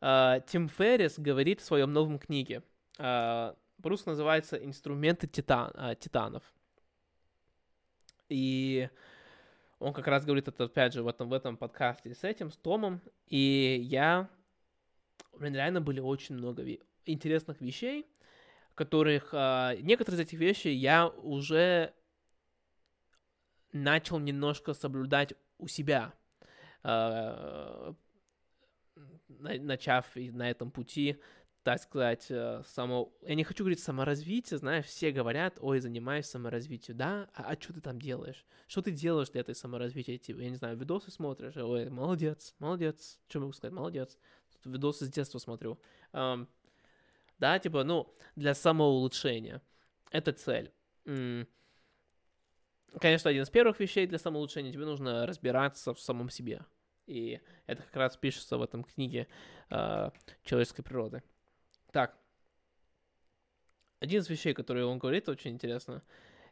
[0.00, 2.62] э, Тим Феррис говорит в своем новом книге.
[2.98, 6.42] Э, по-русски называется «Инструменты титан, э, титанов».
[8.28, 8.88] И
[9.78, 12.56] он как раз говорит это, опять же, в этом, в этом подкасте с этим, с
[12.56, 13.00] Томом.
[13.26, 14.28] И я...
[15.32, 18.06] Блин, реально были очень много ви- интересных вещей,
[18.74, 19.30] которых...
[19.32, 21.92] Э, некоторые из этих вещей я уже
[23.74, 26.14] начал немножко соблюдать у себя,
[26.84, 27.92] э,
[29.38, 31.20] начав на этом пути,
[31.64, 33.12] так сказать, э, само...
[33.22, 37.30] Я не хочу говорить саморазвитие, знаешь, все говорят, ой, занимаюсь саморазвитием, да?
[37.34, 38.44] А, а что ты там делаешь?
[38.68, 40.18] Что ты делаешь для этой саморазвития?
[40.18, 41.56] Типа, я не знаю, видосы смотришь?
[41.56, 43.18] Ой, молодец, молодец.
[43.28, 43.74] Что могу сказать?
[43.74, 44.18] Молодец.
[44.64, 45.80] Видосы с детства смотрю.
[46.12, 46.46] Um,
[47.38, 49.62] да, типа, ну, для самоулучшения.
[50.10, 50.70] Это цель
[53.00, 56.64] конечно, один из первых вещей для самоулучшения, тебе нужно разбираться в самом себе.
[57.06, 59.28] И это как раз пишется в этом книге
[59.70, 60.10] э,
[60.42, 61.22] человеческой природы.
[61.92, 62.18] Так.
[64.00, 66.02] Один из вещей, которые он говорит, очень интересно,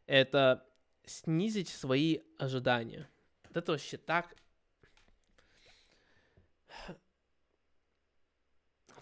[0.07, 0.67] это
[1.05, 3.09] снизить свои ожидания.
[3.49, 4.35] Вот это вообще так...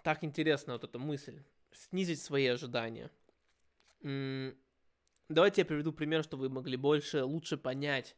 [0.02, 1.42] Так интересна вот эта мысль.
[1.72, 3.10] снизить свои ожидания.
[5.30, 8.16] Давайте я приведу пример, чтобы вы могли больше, лучше понять,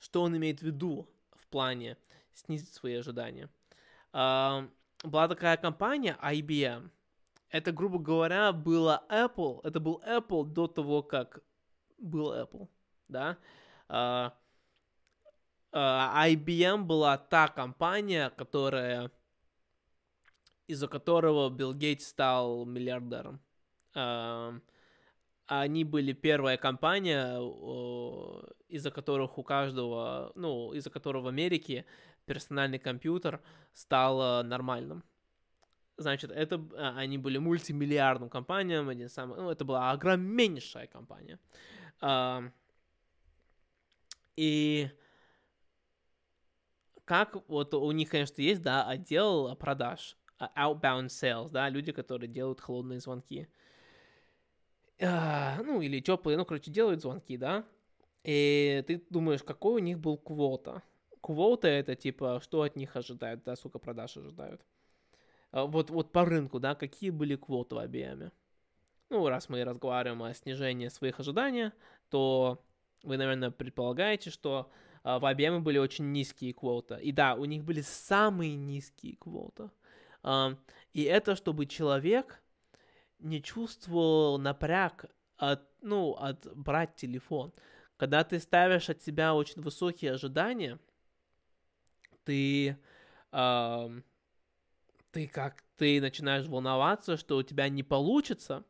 [0.00, 1.96] что он имеет в виду в плане
[2.34, 3.48] снизить свои ожидания.
[4.12, 4.68] Uh,
[5.04, 6.90] была такая компания IBM.
[7.50, 9.60] Это, грубо говоря, было Apple.
[9.62, 11.44] Это был Apple до того, как
[11.96, 12.68] был Apple,
[13.06, 13.38] да.
[13.88, 14.32] Uh,
[15.70, 19.12] uh, IBM была та компания, которая
[20.66, 23.40] из-за которого Билл Гейтс стал миллиардером.
[23.94, 24.60] Uh,
[25.48, 27.38] они были первая компания,
[28.68, 31.86] из-за которых у каждого, ну, из-за которого в Америке
[32.26, 33.40] персональный компьютер
[33.72, 35.02] стал нормальным.
[35.96, 41.40] Значит, это а, они были мультимиллиардным компаниям, один самый, ну, это была огромнейшая компания.
[44.36, 44.88] И
[47.04, 52.28] как вот у них, конечно, есть, да, отдел продаж, а, outbound sales, да, люди, которые
[52.28, 53.57] делают холодные звонки а,
[55.00, 57.64] ну, или теплые, ну, короче, делают звонки, да,
[58.24, 60.82] и ты думаешь, какой у них был квота.
[61.20, 64.60] Квота это типа, что от них ожидают, да, сколько продаж ожидают.
[65.50, 68.30] А, вот, вот по рынку, да, какие были квоты в IBM.
[69.10, 71.70] Ну, раз мы разговариваем о снижении своих ожиданий,
[72.10, 72.62] то
[73.02, 74.70] вы, наверное, предполагаете, что
[75.02, 76.98] а, в IBM были очень низкие квоты.
[77.00, 79.70] И да, у них были самые низкие квоты.
[80.22, 80.56] А,
[80.92, 82.42] и это чтобы человек
[83.18, 87.52] не чувствовал напряг от, ну, от брать телефон.
[87.96, 90.78] Когда ты ставишь от себя очень высокие ожидания,
[92.24, 92.78] ты,
[93.32, 94.00] э,
[95.10, 98.64] ты как, ты начинаешь волноваться, что у тебя не получится,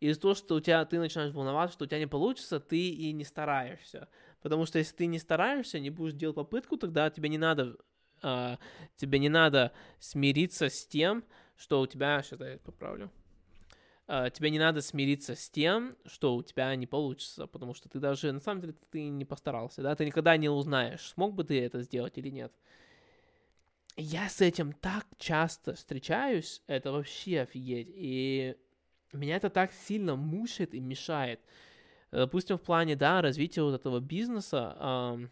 [0.00, 3.12] из-за того, что у тебя, ты начинаешь волноваться, что у тебя не получится, ты и
[3.12, 4.08] не стараешься.
[4.42, 7.76] Потому что если ты не стараешься, не будешь делать попытку, тогда тебе не надо,
[8.22, 8.56] э,
[8.96, 11.24] тебе не надо смириться с тем,
[11.56, 13.10] что у тебя, сейчас я поправлю,
[14.06, 18.32] тебе не надо смириться с тем, что у тебя не получится, потому что ты даже,
[18.32, 21.82] на самом деле, ты не постарался, да, ты никогда не узнаешь, смог бы ты это
[21.82, 22.52] сделать или нет.
[23.96, 28.56] Я с этим так часто встречаюсь, это вообще офигеть, и
[29.12, 31.40] меня это так сильно мучает и мешает.
[32.10, 35.30] Допустим, в плане, да, развития вот этого бизнеса,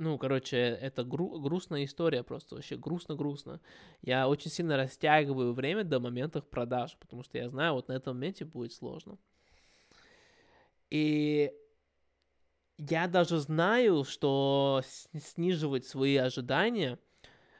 [0.00, 3.60] ну, короче, это гру- грустная история просто, вообще грустно-грустно.
[4.00, 8.16] Я очень сильно растягиваю время до момента продаж, потому что я знаю, вот на этом
[8.16, 9.18] моменте будет сложно.
[10.88, 11.52] И
[12.78, 14.82] я даже знаю, что
[15.12, 16.98] сниживать свои ожидания,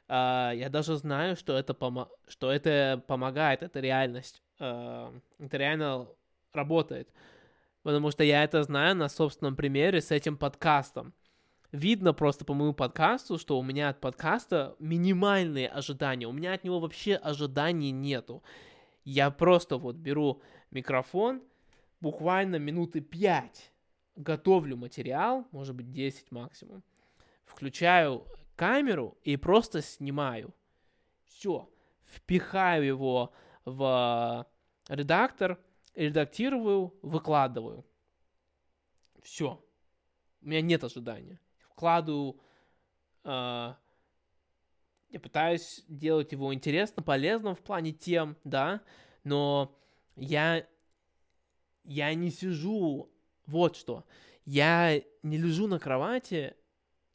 [0.07, 6.07] uh, я даже знаю, что это, помо- что это помогает, это реальность, uh, это реально
[6.53, 7.07] работает.
[7.83, 11.13] Потому что я это знаю на собственном примере с этим подкастом
[11.71, 16.27] видно просто по моему подкасту, что у меня от подкаста минимальные ожидания.
[16.27, 18.43] У меня от него вообще ожиданий нету.
[19.03, 21.41] Я просто вот беру микрофон,
[21.99, 23.71] буквально минуты 5
[24.15, 26.83] готовлю материал, может быть 10 максимум,
[27.45, 30.53] включаю камеру и просто снимаю.
[31.25, 31.69] Все.
[32.05, 34.45] Впихаю его в
[34.89, 35.57] редактор,
[35.95, 37.85] редактирую, выкладываю.
[39.23, 39.63] Все.
[40.41, 41.39] У меня нет ожидания
[41.81, 42.39] вкладываю,
[43.23, 43.73] э,
[45.09, 48.81] я пытаюсь делать его интересным, полезным в плане тем, да,
[49.23, 49.75] но
[50.15, 50.67] я,
[51.83, 53.11] я не сижу,
[53.47, 54.05] вот что,
[54.45, 56.55] я не лежу на кровати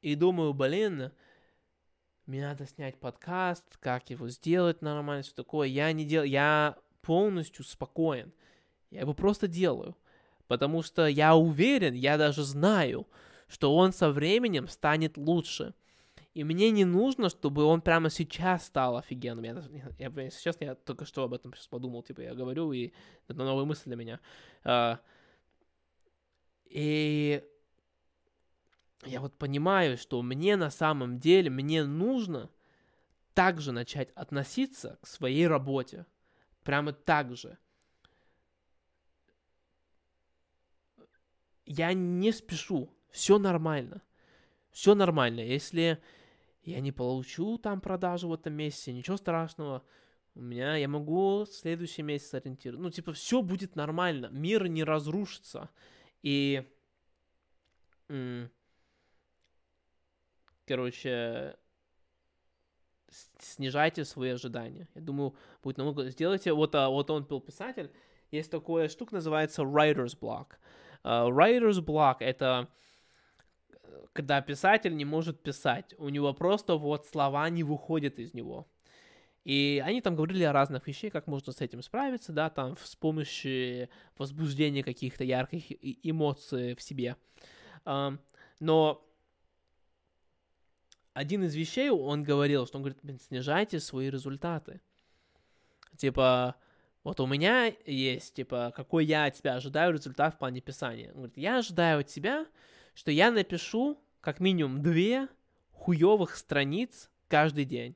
[0.01, 1.13] и думаю, блин,
[2.27, 5.69] мне надо снять подкаст, как его сделать нормально, что такое.
[5.69, 8.33] Я не делаю, я полностью спокоен.
[8.91, 9.97] Я его просто делаю.
[10.49, 13.07] Потому что я уверен, я даже знаю,
[13.49, 15.75] что он со временем станет лучше.
[16.35, 19.45] И мне не нужно, чтобы он прямо сейчас стал офигенным.
[19.45, 19.63] Я,
[19.99, 22.93] я, я сейчас я только что об этом сейчас подумал, типа я говорю, и
[23.27, 24.21] это новая мысль для меня.
[24.65, 24.99] Uh,
[26.67, 27.43] и
[29.05, 32.51] я вот понимаю, что мне на самом деле, мне нужно
[33.33, 36.07] также начать относиться к своей работе.
[36.65, 37.59] Прямо так же.
[41.65, 44.03] Я не спешу все нормально.
[44.71, 45.41] Все нормально.
[45.41, 45.99] Если
[46.65, 49.83] я не получу там продажу в этом месяце, ничего страшного.
[50.35, 52.83] У меня, я могу следующий месяц ориентироваться.
[52.83, 54.29] Ну, типа, все будет нормально.
[54.33, 55.71] Мир не разрушится.
[56.23, 56.63] И,
[60.67, 61.57] короче,
[63.39, 64.91] снижайте свои ожидания.
[64.95, 66.11] Я думаю, будет намного...
[66.11, 66.53] Сделайте...
[66.53, 67.91] Вот, а, вот он был писатель.
[68.31, 70.59] Есть такая штука, называется writer's block.
[71.03, 72.69] Uh, writer's block— это
[74.13, 75.95] когда писатель не может писать.
[75.99, 78.67] У него просто вот слова не выходят из него.
[79.45, 82.97] И они там говорили о разных вещах, как можно с этим справиться, да, там с
[82.97, 85.65] помощью возбуждения каких-то ярких
[86.03, 87.17] эмоций в себе.
[88.59, 89.07] Но
[91.13, 94.81] один из вещей он говорил, что он говорит, снижайте свои результаты.
[95.97, 96.57] Типа,
[97.05, 101.11] вот у меня есть, типа, какой я от тебя ожидаю результат в плане писания.
[101.11, 102.47] Он говорит, я ожидаю от тебя,
[102.97, 105.29] что я напишу как минимум две
[105.71, 107.95] хуевых страниц каждый день.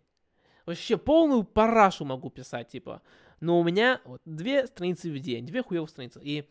[0.66, 3.02] Вообще полную парашу могу писать, типа.
[3.40, 6.20] Но у меня вот две страницы в день, две хуевых страницы.
[6.22, 6.46] И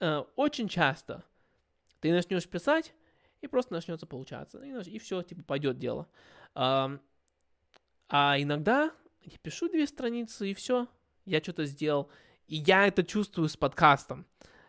[0.00, 1.22] э, очень часто
[2.00, 2.94] ты начнешь писать,
[3.42, 4.58] и просто начнется получаться.
[4.64, 6.08] И, и все, типа, пойдет дело.
[6.54, 6.98] А,
[8.08, 10.88] а иногда я пишу две страницы, и все,
[11.26, 12.10] я что-то сделал.
[12.46, 14.26] И я это чувствую с подкастом.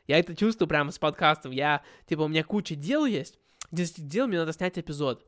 [0.08, 1.52] Я это чувствую прямо с подкастом.
[1.52, 3.40] Я, типа, у меня куча дел есть.
[3.72, 5.26] 10 дел, мне надо снять эпизод.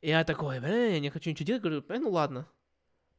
[0.00, 1.62] И я такой, блин, я не хочу ничего делать.
[1.62, 2.46] Говорю, ну ладно.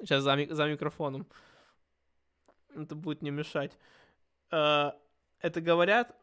[0.00, 1.26] Сейчас за, за микрофоном.
[2.74, 3.78] Это будет не мешать.
[4.50, 4.94] Uh,
[5.40, 6.14] это говорят...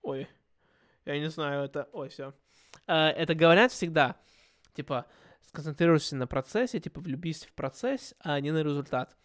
[0.00, 0.26] Ой.
[1.04, 1.90] Я не знаю, это...
[1.92, 2.32] Ой, все.
[2.86, 4.16] А, это говорят всегда.
[4.72, 5.06] Типа,
[5.48, 9.16] сконцентрируйся на процессе, типа, влюбись в процесс, а не на результат.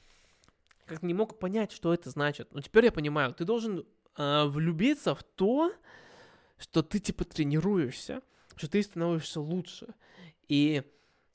[0.85, 2.53] Как не мог понять, что это значит.
[2.53, 3.33] Но теперь я понимаю.
[3.33, 3.85] Ты должен
[4.17, 5.73] э, влюбиться в то,
[6.57, 8.21] что ты, типа, тренируешься,
[8.55, 9.93] что ты становишься лучше.
[10.47, 10.83] И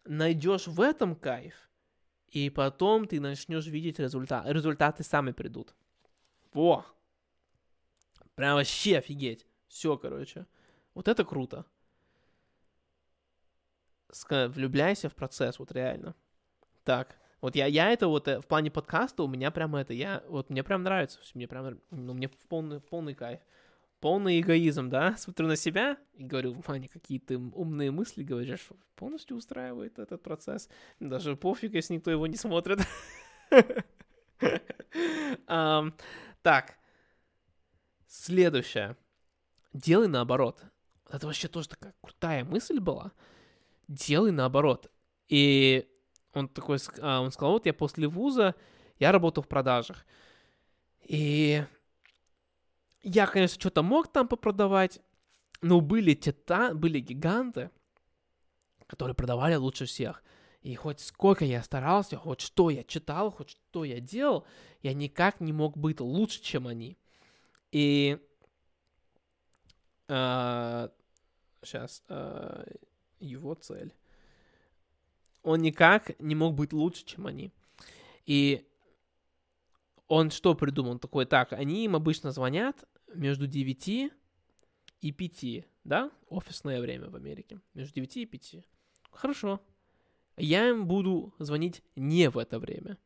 [0.04, 1.54] найдешь в этом кайф,
[2.28, 4.46] и потом ты начнешь видеть результат.
[4.46, 5.74] Результаты сами придут.
[6.52, 6.84] Во!
[8.34, 9.46] Прям вообще офигеть.
[9.66, 10.46] Все, короче.
[10.94, 11.66] Вот это круто.
[14.30, 16.14] Влюбляйся в процесс, вот реально.
[16.84, 20.22] Так, вот я, я это вот э, в плане подкаста у меня прям это, я,
[20.28, 23.40] вот мне прям нравится, мне прям, ну, мне полный, полный кайф.
[24.00, 25.16] Полный эгоизм, да?
[25.18, 28.68] Смотрю на себя и говорю, Ваня, какие ты умные мысли говоришь.
[28.94, 30.68] Полностью устраивает этот процесс.
[31.00, 32.80] Даже пофиг, если никто его не смотрит.
[36.42, 36.78] Так,
[38.06, 38.96] следующее
[39.72, 40.62] делай наоборот.
[41.10, 43.12] Это вообще тоже такая крутая мысль была.
[43.88, 44.90] Делай наоборот.
[45.28, 45.88] И
[46.34, 48.54] он такой, а, он сказал, вот я после вуза,
[48.98, 50.06] я работал в продажах.
[51.02, 51.64] И
[53.02, 55.00] я, конечно, что-то мог там попродавать,
[55.62, 57.70] но были тета, были гиганты,
[58.86, 60.22] которые продавали лучше всех.
[60.60, 64.44] И хоть сколько я старался, хоть что я читал, хоть что я делал,
[64.82, 66.98] я никак не мог быть лучше, чем они.
[67.72, 68.18] И
[70.08, 72.64] сейчас, а, а,
[73.20, 73.94] его цель.
[75.42, 77.52] Он никак не мог быть лучше, чем они.
[78.26, 78.66] И
[80.06, 80.92] он что придумал?
[80.92, 84.12] Он такой, так, они им обычно звонят между 9
[85.00, 86.10] и 5, да?
[86.28, 87.60] Офисное время в Америке.
[87.74, 88.56] Между 9 и 5.
[89.10, 89.60] Хорошо.
[90.36, 92.96] Я им буду звонить не в это время.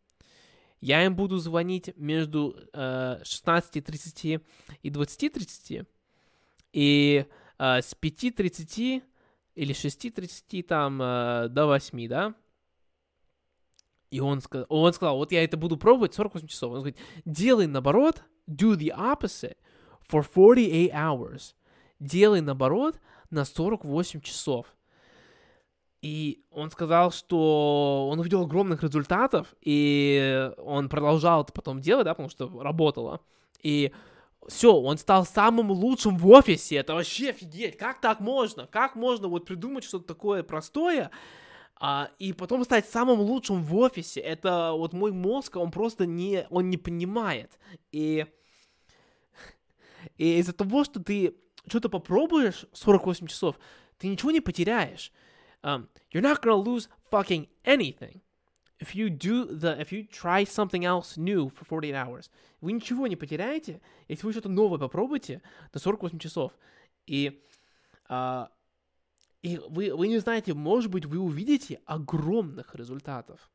[0.80, 4.42] Я им буду звонить между э, 16.30
[4.82, 5.86] и 20.30
[6.72, 7.26] и
[7.58, 9.02] э, с 5.30
[9.54, 12.34] или 6.30 там э, до 8, да?
[14.10, 16.72] И он, сказал, он сказал, вот я это буду пробовать 48 часов.
[16.72, 19.56] Он говорит, делай наоборот, do the opposite
[20.10, 21.54] for 48 hours.
[21.98, 23.00] Делай наоборот
[23.30, 24.66] на 48 часов.
[26.02, 32.12] И он сказал, что он увидел огромных результатов, и он продолжал это потом делать, да,
[32.12, 33.20] потому что работало.
[33.62, 33.92] И
[34.48, 36.76] все, он стал самым лучшим в офисе.
[36.76, 37.76] Это вообще офигеть.
[37.76, 38.66] Как так можно?
[38.66, 41.10] Как можно вот придумать что-то такое простое,
[41.76, 44.20] а, и потом стать самым лучшим в офисе?
[44.20, 47.58] Это вот мой мозг, он просто не, он не понимает.
[47.92, 48.26] И,
[50.16, 51.36] и из-за того, что ты
[51.68, 53.58] что-то попробуешь 48 часов,
[53.98, 55.12] ты ничего не потеряешь.
[55.64, 58.20] Um, you're not gonna lose fucking anything
[58.82, 62.30] if you do the if you try something else new for 48 hours.
[62.60, 66.52] Вы ничего не потеряете, если вы что-то новое попробуете на 48 часов.
[67.06, 67.42] И,
[68.08, 68.48] uh,
[69.42, 73.50] и вы, вы не знаете, может быть, вы увидите огромных результатов.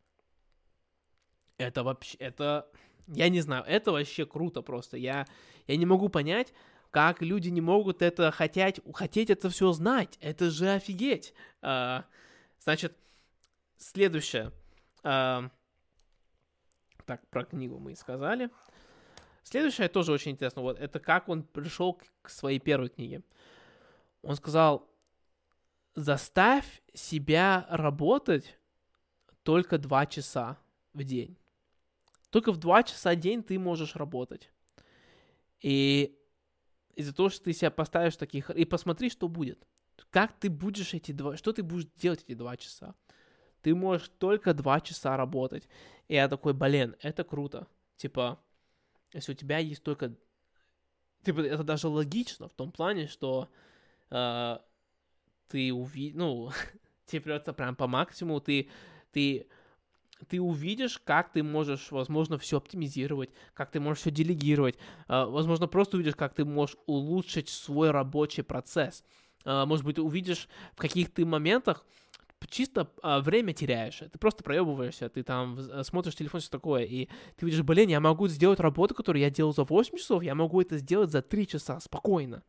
[1.58, 2.70] Это вообще, это,
[3.08, 4.98] я не знаю, это вообще круто просто.
[4.98, 5.26] Я,
[5.68, 6.54] я не могу понять,
[6.92, 10.18] как люди не могут это хотеть, хотеть это все знать?
[10.20, 11.34] Это же офигеть.
[11.62, 12.06] А,
[12.60, 12.94] значит,
[13.78, 14.52] следующее.
[15.10, 15.49] А,
[17.05, 18.49] так, про книгу мы и сказали.
[19.43, 20.62] Следующее тоже очень интересно.
[20.62, 23.24] Вот это как он пришел к, своей первой книге.
[24.22, 24.86] Он сказал,
[25.95, 28.60] заставь себя работать
[29.43, 30.58] только два часа
[30.91, 31.38] в день.
[32.30, 34.51] Только в два часа в день ты можешь работать.
[35.62, 36.20] И
[36.95, 38.49] из-за того, что ты себя поставишь таких...
[38.49, 39.66] И посмотри, что будет.
[40.10, 41.38] Как ты будешь эти два...
[41.38, 42.93] Что ты будешь делать эти два часа?
[43.62, 45.68] Ты можешь только два часа работать.
[46.08, 47.68] И я такой, блин, это круто.
[47.97, 48.39] Типа,
[49.14, 50.14] если у тебя есть только...
[51.24, 53.49] Типа, это даже логично в том плане, что
[54.10, 54.58] э,
[55.49, 56.16] ты увидишь...
[56.16, 56.51] Ну,
[57.05, 58.70] тебе придется прям по максимуму, ты,
[59.12, 59.47] ты
[60.28, 64.78] ты увидишь, как ты можешь, возможно, все оптимизировать, как ты можешь все делегировать,
[65.08, 69.03] а, возможно, просто увидишь, как ты можешь улучшить свой рабочий процесс.
[69.45, 71.86] А, может быть, увидишь, в каких ты моментах
[72.48, 77.46] чисто а, время теряешь, ты просто проебываешься, ты там смотришь телефон, все такое, и ты
[77.46, 80.78] видишь, блин, я могу сделать работу, которую я делал за 8 часов, я могу это
[80.78, 82.44] сделать за 3 часа спокойно.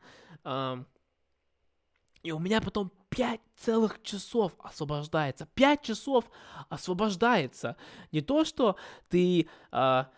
[2.23, 5.47] И у меня потом 5 целых часов освобождается.
[5.55, 6.25] 5 часов
[6.69, 7.77] освобождается.
[8.13, 8.77] Не то, что
[9.09, 10.11] ты а,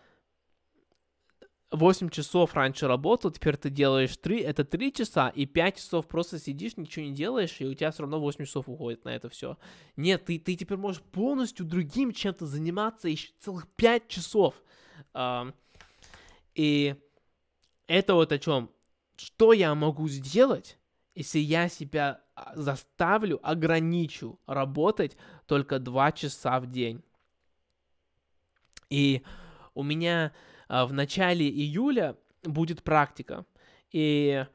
[1.71, 6.37] 8 часов раньше работал, теперь ты делаешь 3, это 3 часа, и 5 часов просто
[6.37, 9.57] сидишь, ничего не делаешь, и у тебя все равно 8 часов уходит на это все.
[9.95, 14.55] Нет, ты, ты теперь можешь полностью другим чем-то заниматься еще целых 5 часов.
[16.55, 16.95] И
[17.87, 18.69] это вот о чем.
[19.15, 20.77] Что я могу сделать,
[21.15, 25.15] если я себя а, заставлю, ограничу работать
[25.45, 27.01] только 2 часа в день.
[28.89, 29.21] И
[29.73, 30.33] у меня
[30.71, 33.45] в начале июля будет практика.
[33.91, 34.45] И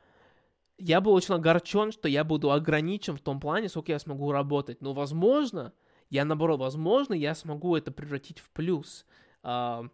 [0.79, 4.81] я был очень огорчен, что я буду ограничен в том плане, сколько я смогу работать.
[4.81, 5.73] Но, возможно,
[6.11, 9.05] я наоборот, возможно, я смогу это превратить в плюс.
[9.43, 9.85] А,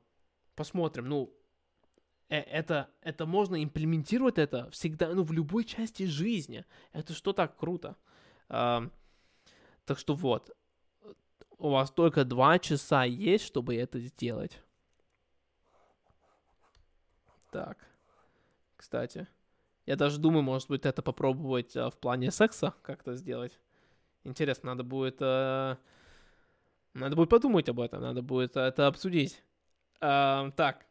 [0.55, 1.09] посмотрим.
[1.09, 1.33] Ну,
[2.33, 6.64] Э, это, это можно имплементировать это всегда, ну, в любой части жизни.
[6.93, 7.95] Это что так круто.
[8.49, 8.89] А,
[9.85, 10.51] так что вот,
[11.59, 14.62] у вас только два часа есть, чтобы это сделать.
[17.53, 17.78] Так,
[18.76, 19.28] кстати,
[19.86, 23.57] я даже думаю, может быть, это попробовать а, в плане секса как-то сделать.
[24.24, 25.78] Интересно, надо будет, а,
[26.94, 29.44] надо будет подумать об этом, надо будет это обсудить.
[30.00, 30.84] А, так,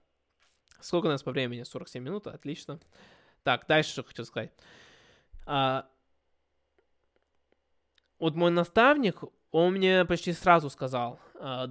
[0.82, 1.64] Сколько у нас по времени?
[1.64, 2.80] 47 минут, отлично.
[3.44, 4.52] Так, дальше что хочу сказать.
[5.46, 5.88] А,
[8.20, 11.70] вот мой наставник, он мне почти сразу сказал, а,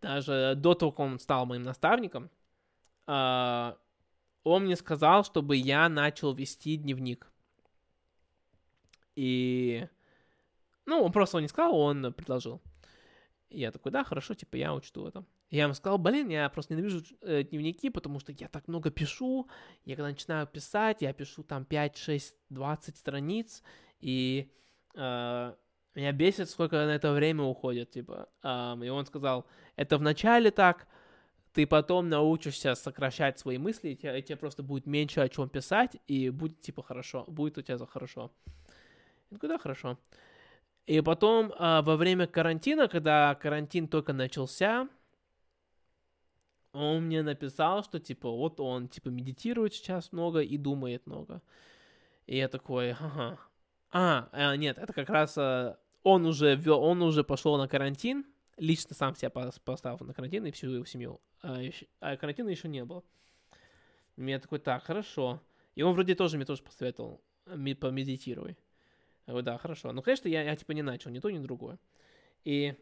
[0.00, 2.30] даже до того, как он стал моим наставником,
[3.06, 3.78] а,
[4.44, 7.30] он мне сказал, чтобы я начал вести дневник.
[9.14, 9.86] И,
[10.86, 12.60] ну, он просто не сказал, он предложил.
[13.50, 15.24] Я такой, да, хорошо, типа, я учту это.
[15.50, 19.48] Я ему сказал, блин, я просто ненавижу э, дневники, потому что я так много пишу.
[19.84, 23.62] Я когда начинаю писать, я пишу там 5, 6, 20 страниц,
[24.00, 24.50] и
[24.94, 25.54] э,
[25.94, 28.30] меня бесит, сколько на это время уходит, типа.
[28.42, 30.88] Э, и он сказал, это вначале так,
[31.52, 35.48] ты потом научишься сокращать свои мысли, и тебе, и тебе просто будет меньше о чем
[35.48, 38.32] писать, и будет типа хорошо, будет у тебя за хорошо.
[39.30, 39.98] Я такой, да, хорошо.
[40.86, 44.88] И потом э, во время карантина, когда карантин только начался,
[46.72, 51.42] он мне написал, что типа вот он типа медитирует сейчас много и думает много.
[52.26, 53.38] И я такой, ага.
[53.90, 58.24] А, а нет, это как раз а, он уже ввел, он уже пошел на карантин,
[58.56, 61.20] лично сам себя поставил на карантин и всю его семью.
[61.42, 63.02] А, еще, а карантина еще не было.
[64.16, 65.40] Я такой, так, хорошо.
[65.74, 68.56] И он вроде тоже мне тоже посоветовал, помедитируй.
[69.26, 69.92] Я говорю, да, хорошо.
[69.92, 71.78] Ну, конечно, я, я типа не начал, ни то, ни другое.
[72.44, 72.74] И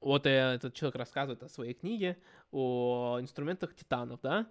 [0.00, 2.18] вот этот человек рассказывает о своей книге,
[2.52, 4.46] о инструментах титанов, да,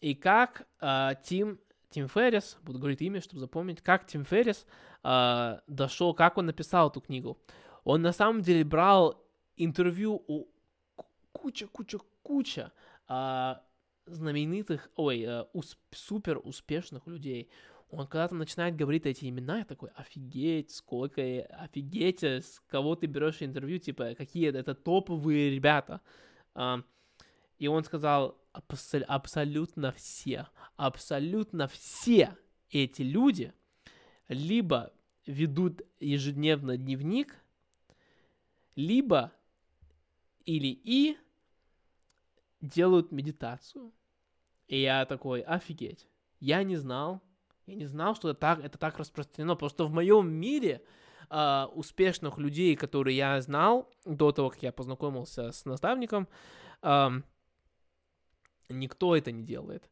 [0.00, 4.66] и как э, Тим, Тим Феррис, буду говорить имя, чтобы запомнить, как Тим Феррис
[5.04, 7.38] э, дошел, как он написал эту книгу.
[7.84, 9.22] Он на самом деле брал
[9.56, 10.48] интервью у
[11.32, 12.72] куча, куча, куча
[13.08, 13.54] э,
[14.06, 17.48] знаменитых, ой, э, усп- супер успешных людей.
[17.90, 23.06] Он когда-то начинает говорить эти имена, я такой, офигеть, сколько, офигеть, э, с кого ты
[23.06, 26.00] берешь интервью, типа, какие это топовые ребята.
[26.54, 26.82] А,
[27.58, 32.36] и он сказал, абсол- абсолютно все, абсолютно все
[32.70, 33.52] эти люди
[34.28, 34.92] либо
[35.26, 37.36] ведут ежедневно дневник,
[38.80, 39.32] либо
[40.44, 41.18] или и
[42.60, 43.92] делают медитацию.
[44.68, 46.08] И я такой, офигеть,
[46.38, 47.20] я не знал,
[47.66, 49.56] я не знал, что это так, это так распространено.
[49.56, 50.82] Просто в моем мире
[51.28, 56.28] э, успешных людей, которые я знал до того, как я познакомился с наставником,
[56.82, 57.08] э,
[58.68, 59.90] никто это не делает.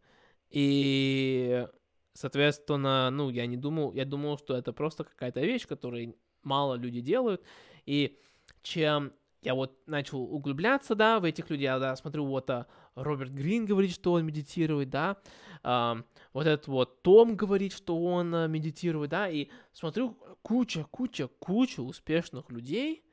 [0.51, 1.67] И,
[2.15, 7.03] соответственно, ну, я не думал, я думал, что это просто какая-то вещь, которую мало людей
[7.03, 7.43] делают.
[7.85, 8.19] И
[8.63, 13.31] чем я вот начал углубляться, да, в этих людей, я, да, смотрю, вот а, Роберт
[13.31, 15.17] Грин говорит, что он медитирует, да,
[15.63, 16.03] а,
[16.33, 21.81] вот этот вот Том говорит, что он а, медитирует, да, и смотрю, куча, куча, куча
[21.81, 23.05] успешных людей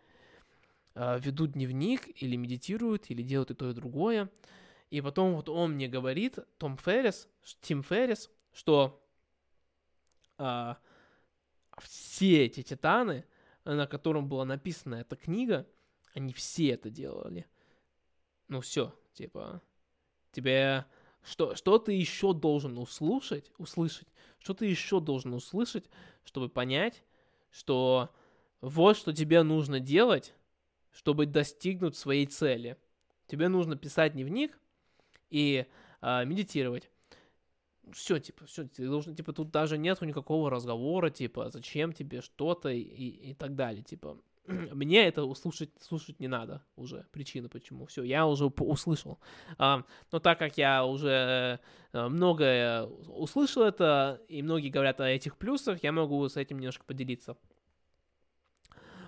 [0.95, 4.29] а, ведут дневник или медитируют, или делают и то, и другое,
[4.89, 7.27] и потом вот он мне говорит, Том Феррис,
[7.61, 9.05] Тим Феррис, что
[10.37, 10.77] а,
[11.81, 13.25] все эти титаны,
[13.65, 15.67] на котором была написана эта книга,
[16.13, 17.45] они все это делали.
[18.47, 19.61] Ну все, типа,
[20.31, 20.85] тебе
[21.23, 24.07] что, что ты еще должен услышать, услышать,
[24.39, 25.89] что ты еще должен услышать,
[26.23, 27.03] чтобы понять,
[27.49, 28.13] что
[28.61, 30.33] вот что тебе нужно делать,
[30.91, 32.77] чтобы достигнуть своей цели.
[33.27, 34.57] Тебе нужно писать дневник
[35.29, 35.65] и
[36.01, 36.91] э, медитировать.
[37.93, 42.69] Все, типа, все, ты должен, типа, тут даже нету никакого разговора, типа, зачем тебе что-то
[42.69, 44.17] и, и так далее, типа,
[44.47, 47.85] мне это услышать, слушать не надо уже, причина почему.
[47.85, 49.19] Все, я уже услышал.
[49.57, 51.59] А, но так как я уже
[51.93, 56.85] э, многое услышал это, и многие говорят о этих плюсах, я могу с этим немножко
[56.85, 57.37] поделиться.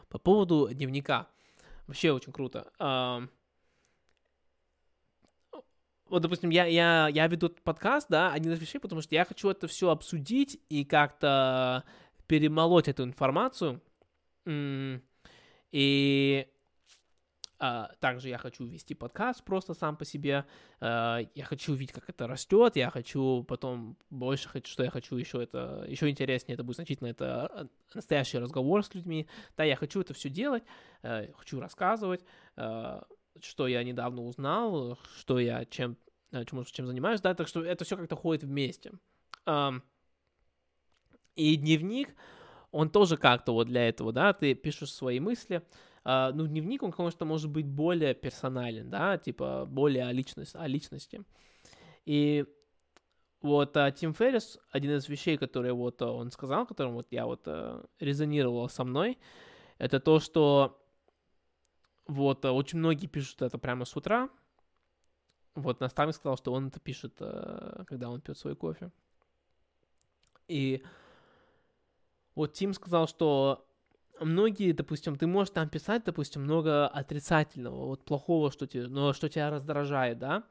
[0.09, 1.28] По поводу дневника.
[1.86, 2.71] Вообще очень круто.
[2.80, 3.28] А,
[6.10, 9.49] вот, допустим, я, я, я веду подкаст, да, один из вещей, потому что я хочу
[9.49, 11.84] это все обсудить и как-то
[12.28, 13.82] перемолоть эту информацию.
[15.72, 16.47] И
[17.60, 20.45] а, также я хочу вести подкаст просто сам по себе.
[20.80, 22.76] А, я хочу видеть, как это растет.
[22.76, 27.47] Я хочу потом больше, что я хочу еще это, еще интереснее это будет значительно, это
[27.47, 29.28] а, настоящий разговор с людьми.
[29.55, 30.64] Да, я хочу это все делать,
[31.01, 32.24] а, хочу рассказывать,
[32.55, 33.05] а,
[33.41, 35.97] что я недавно узнал, что я чем,
[36.31, 38.91] чем, чем занимаюсь, да, так что это все как-то ходит вместе.
[39.45, 39.73] А,
[41.35, 42.15] и дневник,
[42.71, 45.63] он тоже как-то вот для этого, да, ты пишешь свои мысли,
[46.07, 50.65] Uh, ну, дневник, он, конечно, может быть более персонален, да, типа более о, личность, о
[50.65, 51.21] личности.
[52.05, 52.45] И
[53.41, 57.25] вот uh, Тим Феррис, один из вещей, которые вот uh, он сказал, которым вот я
[57.25, 59.17] вот uh, резонировал со мной,
[59.79, 60.81] это то, что
[62.08, 64.30] вот uh, очень многие пишут это прямо с утра.
[65.55, 68.91] Вот наставник сказал, что он это пишет, uh, когда он пьет свой кофе.
[70.47, 70.84] И
[72.36, 73.68] вот Тим сказал, что
[74.20, 79.30] многие, допустим, ты можешь там писать, допустим, много отрицательного, вот плохого, что тебе, но что
[79.30, 80.43] тебя раздражает, да,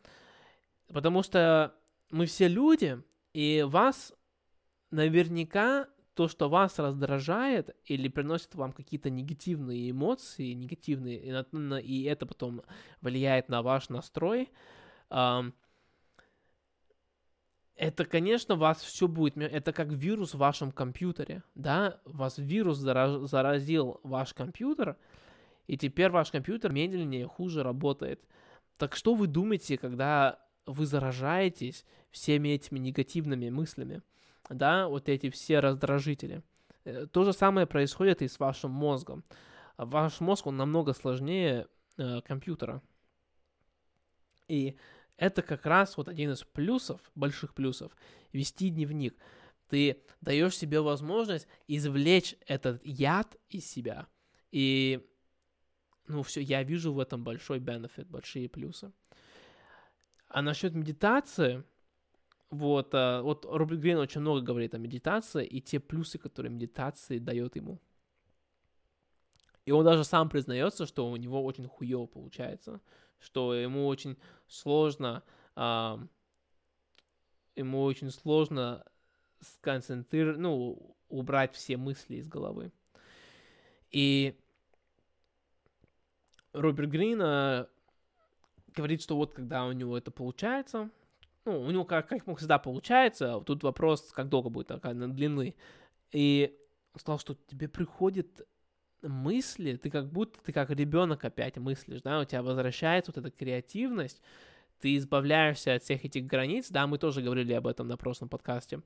[0.89, 1.75] потому что
[2.11, 3.03] мы все люди,
[3.33, 4.13] и вас
[4.91, 12.25] наверняка то, что вас раздражает или приносит вам какие-то негативные эмоции, негативные, и, и это
[12.25, 12.63] потом
[13.03, 14.51] влияет на ваш настрой,
[15.11, 15.53] это,
[18.09, 24.33] конечно, вас все будет, это как вирус в вашем компьютере, да, вас вирус заразил ваш
[24.33, 24.97] компьютер,
[25.67, 28.25] и теперь ваш компьютер медленнее, хуже работает.
[28.79, 34.01] Так что вы думаете, когда вы заражаетесь всеми этими негативными мыслями,
[34.49, 36.43] да, вот эти все раздражители?
[36.85, 39.25] Э, то же самое происходит и с вашим мозгом.
[39.77, 41.67] Ваш мозг, он намного сложнее
[41.99, 42.83] э, компьютера.
[44.49, 44.77] И
[45.17, 47.93] это как раз вот один из плюсов, больших плюсов,
[48.33, 49.17] вести дневник.
[49.69, 54.07] Ты даешь себе возможность извлечь этот яд из себя.
[54.53, 55.05] И,
[56.07, 58.93] ну, все, я вижу в этом большой бенефит, большие плюсы.
[60.29, 61.65] А насчет медитации,
[62.51, 67.19] вот, а, вот Роберт Грин очень много говорит о медитации и те плюсы, которые медитация
[67.19, 67.81] дает ему.
[69.65, 72.81] И он даже сам признается, что у него очень хуево получается,
[73.19, 74.17] что ему очень
[74.47, 75.25] сложно,
[75.57, 76.01] а,
[77.57, 78.85] ему очень сложно
[79.41, 82.73] сконцентрировать, ну, убрать все мысли из головы.
[83.91, 84.39] И
[86.53, 87.69] Роберт Грин а,
[88.69, 90.91] говорит, что вот когда у него это получается,
[91.47, 95.55] ну, у него, как, как всегда, получается, тут вопрос, как долго будет такая длины.
[96.13, 96.55] И
[96.93, 98.47] он сказал, что тебе приходит
[99.03, 103.31] мысли, ты как будто, ты как ребенок опять мыслишь, да, у тебя возвращается вот эта
[103.31, 104.21] креативность,
[104.81, 108.81] ты избавляешься от всех этих границ, да, мы тоже говорили об этом на прошлом подкасте,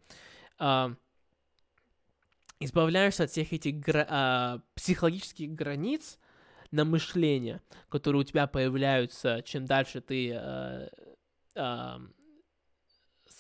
[0.59, 0.95] а,
[2.59, 6.19] избавляешься от всех этих гра- а, психологических границ
[6.71, 10.91] на мышление, которые у тебя появляются, чем дальше ты а,
[11.55, 12.01] а,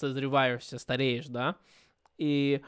[0.01, 1.57] созреваешься, стареешь, да,
[2.18, 2.62] и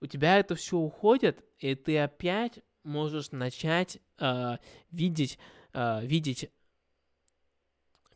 [0.00, 4.56] у тебя это все уходит, и ты опять можешь начать э,
[4.90, 5.38] видеть,
[5.72, 6.50] э, видеть,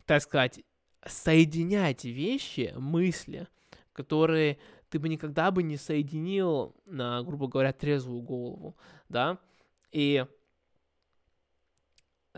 [0.05, 0.61] так сказать,
[1.07, 3.47] соединять вещи, мысли,
[3.93, 8.77] которые ты бы никогда бы не соединил на, грубо говоря, трезвую голову,
[9.09, 9.39] да,
[9.93, 10.25] и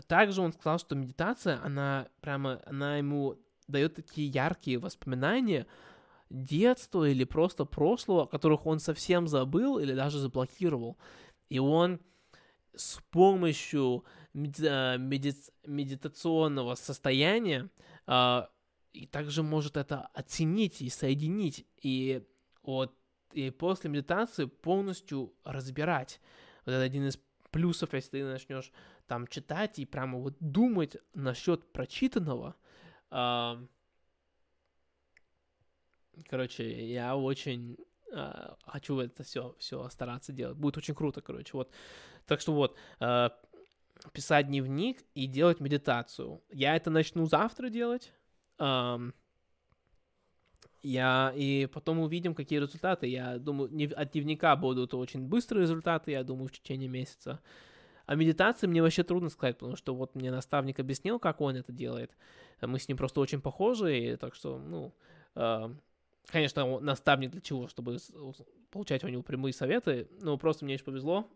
[0.07, 5.67] также он сказал, что медитация, она прямо, она ему дает такие яркие воспоминания
[6.29, 10.97] детства или просто прошлого, которых он совсем забыл или даже заблокировал.
[11.49, 11.99] И он
[12.75, 14.03] с помощью
[14.33, 17.69] меди- меди- медитационного состояния
[18.05, 18.49] а,
[18.93, 22.23] и также может это оценить и соединить, и,
[22.63, 22.95] вот,
[23.33, 26.19] и после медитации полностью разбирать.
[26.65, 27.19] Вот это один из
[27.51, 28.71] плюсов, если ты начнешь
[29.07, 32.55] там читать и прямо вот думать насчет прочитанного.
[33.09, 33.63] А,
[36.27, 37.77] короче, я очень
[38.13, 40.57] а, хочу это все, все стараться делать.
[40.57, 41.51] Будет очень круто, короче.
[41.53, 41.71] Вот.
[42.25, 43.31] Так что вот, а,
[44.13, 46.41] писать дневник и делать медитацию.
[46.49, 48.11] Я это начну завтра делать.
[50.81, 53.07] Я и потом увидим, какие результаты.
[53.07, 57.41] Я думаю, не, от дневника будут очень быстрые результаты, я думаю, в течение месяца.
[58.05, 61.73] А медитации мне вообще трудно сказать, потому что вот мне наставник объяснил, как он это
[61.73, 62.15] делает.
[62.61, 64.95] Мы с ним просто очень похожи, и так что, ну,
[65.35, 65.69] э,
[66.31, 67.67] конечно, наставник для чего?
[67.67, 67.97] Чтобы
[68.71, 71.27] получать у него прямые советы, но просто мне еще повезло,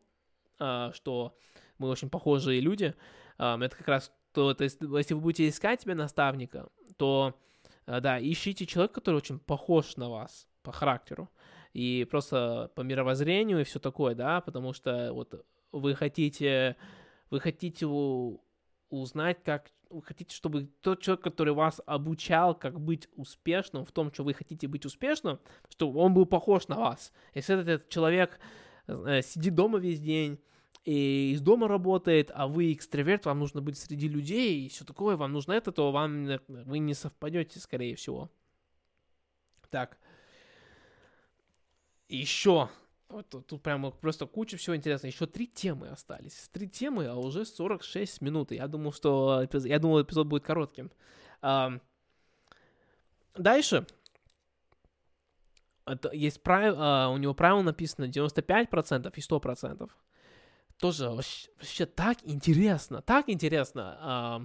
[0.59, 1.37] э, что
[1.77, 2.93] мы очень похожие люди.
[3.37, 7.35] Это как раз то, то есть, если вы будете искать себе наставника, то
[7.85, 11.29] Э, да, ищите человека, который очень похож на вас по характеру
[11.73, 16.77] и просто по мировоззрению и все такое, да, потому что вот вы хотите,
[17.29, 17.85] вы хотите
[18.89, 24.11] узнать, как вы хотите, чтобы тот человек, который вас обучал, как быть успешным в том,
[24.13, 25.39] что вы хотите быть успешным,
[25.69, 27.11] чтобы он был похож на вас.
[27.33, 28.39] Если этот человек
[28.87, 30.39] э, сидит дома весь день,
[30.83, 35.15] и из дома работает, а вы экстраверт, вам нужно быть среди людей и все такое,
[35.15, 38.29] вам нужно это, то вам вы не совпадете, скорее всего.
[39.69, 39.97] Так.
[42.09, 42.69] Еще.
[43.14, 45.11] Вот тут, тут прямо просто куча всего интересного.
[45.11, 46.49] Еще три темы остались.
[46.51, 48.51] Три темы, а уже 46 минут.
[48.51, 50.91] Я думал, что я думал, эпизод будет коротким.
[51.39, 51.80] А,
[53.36, 53.86] дальше.
[55.86, 59.91] Это есть правило, а, у него правило написано 95% и 100%
[60.80, 63.97] тоже вообще, вообще так интересно, так интересно.
[63.99, 64.41] А,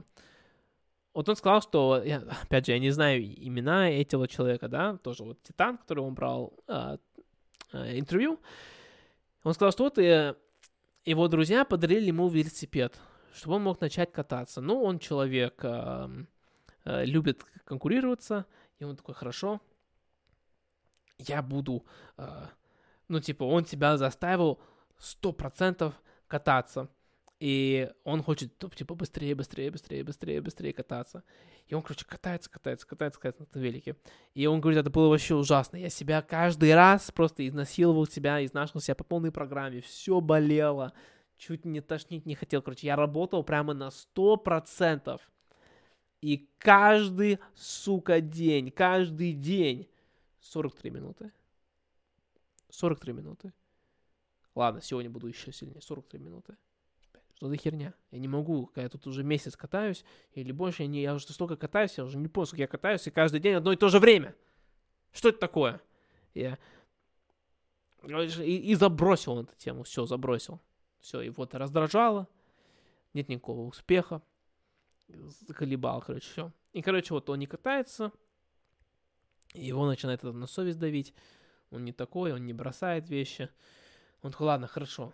[1.15, 2.03] вот он сказал, что,
[2.43, 6.53] опять же, я не знаю имена этого человека, да, тоже вот Титан, который он брал
[6.69, 6.99] а,
[7.73, 8.41] интервью.
[9.43, 10.35] Он сказал, что вот и,
[11.05, 12.99] его друзья подарили ему велосипед,
[13.35, 14.61] чтобы он мог начать кататься.
[14.61, 16.11] Ну, он человек, а,
[16.85, 18.47] любит конкурироваться,
[18.79, 19.61] и он такой, хорошо,
[21.19, 21.85] я буду,
[23.09, 24.61] ну, типа, он тебя заставил
[24.99, 25.95] сто процентов
[26.29, 26.89] кататься.
[27.41, 31.23] И он хочет, типа, быстрее, быстрее, быстрее, быстрее, быстрее кататься.
[31.69, 33.97] И он, короче, катается, катается, катается, катается на велике.
[34.35, 35.77] И он говорит, это было вообще ужасно.
[35.77, 39.81] Я себя каждый раз просто изнасиловал себя, изнашивал себя по полной программе.
[39.83, 40.93] Все болело.
[41.37, 42.61] Чуть не тошнить не хотел.
[42.61, 45.21] Короче, я работал прямо на 100%.
[46.21, 49.89] И каждый, сука, день, каждый день
[50.41, 51.31] 43 минуты.
[52.71, 53.53] 43 минуты.
[54.57, 55.81] Ладно, сегодня буду еще сильнее.
[55.81, 56.57] 43 минуты.
[57.39, 57.95] Что за херня?
[58.11, 61.57] Я не могу, я тут уже месяц катаюсь, или больше, я, не, я уже столько
[61.57, 64.01] катаюсь, я уже не помню, сколько я катаюсь, и каждый день одно и то же
[64.01, 64.35] время.
[65.13, 65.81] Что это такое?
[66.35, 66.59] Я
[68.03, 70.61] и, и забросил эту тему, все, забросил.
[70.99, 72.27] Все, и вот раздражало,
[73.15, 74.21] нет никакого успеха,
[75.47, 76.53] заколебал, короче, все.
[76.73, 78.11] И, короче, вот он не катается,
[79.55, 81.15] его начинает на совесть давить,
[81.71, 83.49] он не такой, он не бросает вещи,
[84.23, 85.13] он такой, ладно, хорошо.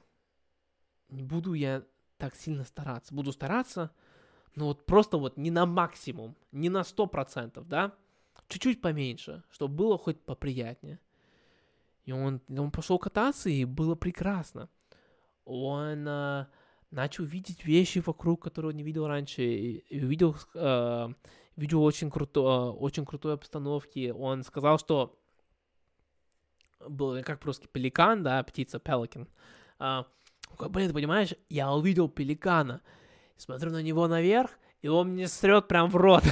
[1.11, 1.85] Не буду я
[2.19, 3.15] так сильно стараться.
[3.15, 3.91] Буду стараться,
[4.55, 7.93] но вот просто вот не на максимум, не на сто процентов, да?
[8.49, 11.01] Чуть-чуть поменьше, чтобы было хоть поприятнее.
[12.05, 14.69] И он, он пошел кататься, и было прекрасно.
[15.45, 16.47] Он э,
[16.91, 21.09] начал видеть вещи вокруг, которые он не видел раньше, и, увидел, э,
[21.57, 24.13] видео очень, круто, очень крутой обстановки.
[24.17, 25.19] Он сказал, что
[26.81, 29.29] был, как просто пеликан, да, птица, пеликан.
[29.79, 30.07] А,
[30.69, 32.81] блин, понимаешь, я увидел пеликана,
[33.37, 34.51] смотрю на него наверх,
[34.83, 36.25] и он мне срет прям в рот.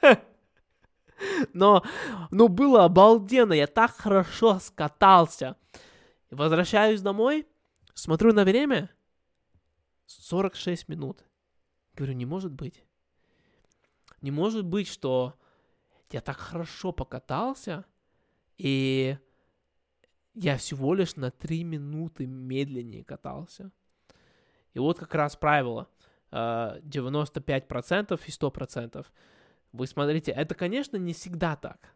[1.52, 1.84] Но,
[2.30, 5.56] ну, было обалденно, я так хорошо скатался.
[6.30, 7.46] Возвращаюсь домой,
[7.94, 8.90] смотрю на время,
[10.06, 11.24] 46 минут.
[11.94, 12.84] Говорю, не может быть.
[14.20, 15.38] Не может быть, что
[16.10, 17.84] я так хорошо покатался,
[18.56, 19.18] и
[20.40, 23.70] я всего лишь на 3 минуты медленнее катался.
[24.72, 25.88] И вот как раз правило.
[26.30, 29.06] 95% и 100%.
[29.72, 31.94] Вы смотрите, это, конечно, не всегда так.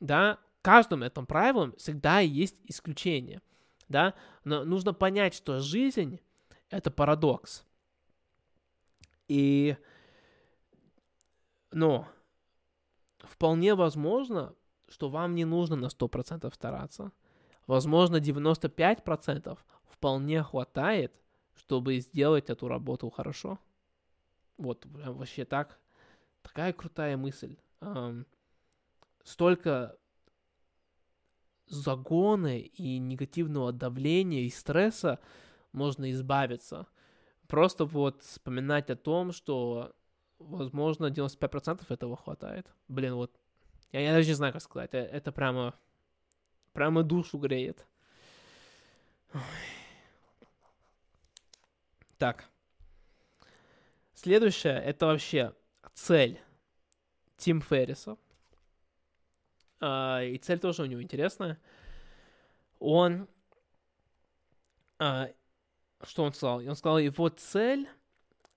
[0.00, 3.42] Да, каждым этом правилом всегда есть исключение.
[3.88, 4.14] Да,
[4.44, 6.20] но нужно понять, что жизнь—
[6.70, 7.66] это парадокс.
[9.28, 9.76] И,
[11.70, 12.08] но,
[13.18, 14.54] вполне возможно,
[14.88, 17.12] что вам не нужно на 100% стараться.
[17.66, 21.12] Возможно, 95% вполне хватает,
[21.54, 23.58] чтобы сделать эту работу хорошо.
[24.56, 25.78] Вот, вообще так.
[26.42, 27.56] Такая крутая мысль.
[27.80, 28.26] Эм,
[29.22, 29.96] столько
[31.66, 35.18] загона и негативного давления и стресса
[35.72, 36.86] можно избавиться.
[37.48, 39.94] Просто вот вспоминать о том, что,
[40.38, 42.66] возможно, 95% этого хватает.
[42.88, 43.32] Блин, вот,
[43.92, 44.90] я, я даже не знаю, как сказать.
[44.92, 45.74] Это, это прямо,
[46.74, 47.86] прямо душу греет.
[52.18, 52.44] Так.
[54.12, 55.54] Следующее, это вообще
[55.94, 56.38] цель
[57.36, 58.18] Тим Ферриса.
[59.80, 61.58] А, и цель тоже у него интересная.
[62.78, 63.28] Он...
[64.98, 65.30] А,
[66.02, 66.58] что он сказал?
[66.58, 67.88] Он сказал, его цель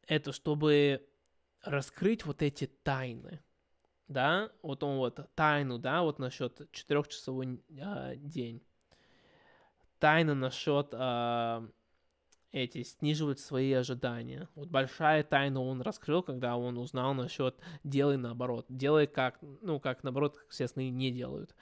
[0.08, 1.06] это чтобы
[1.62, 3.42] раскрыть вот эти тайны.
[4.08, 8.64] Да, вот он вот тайну, да, вот насчет четырехчасовой а, день.
[10.00, 11.68] Тайна насчет а,
[12.52, 14.48] эти сниживать свои ожидания.
[14.56, 18.66] Вот большая тайна он раскрыл, когда он узнал насчет делай наоборот.
[18.70, 21.54] Делай как, ну, как наоборот, естественно, не делают.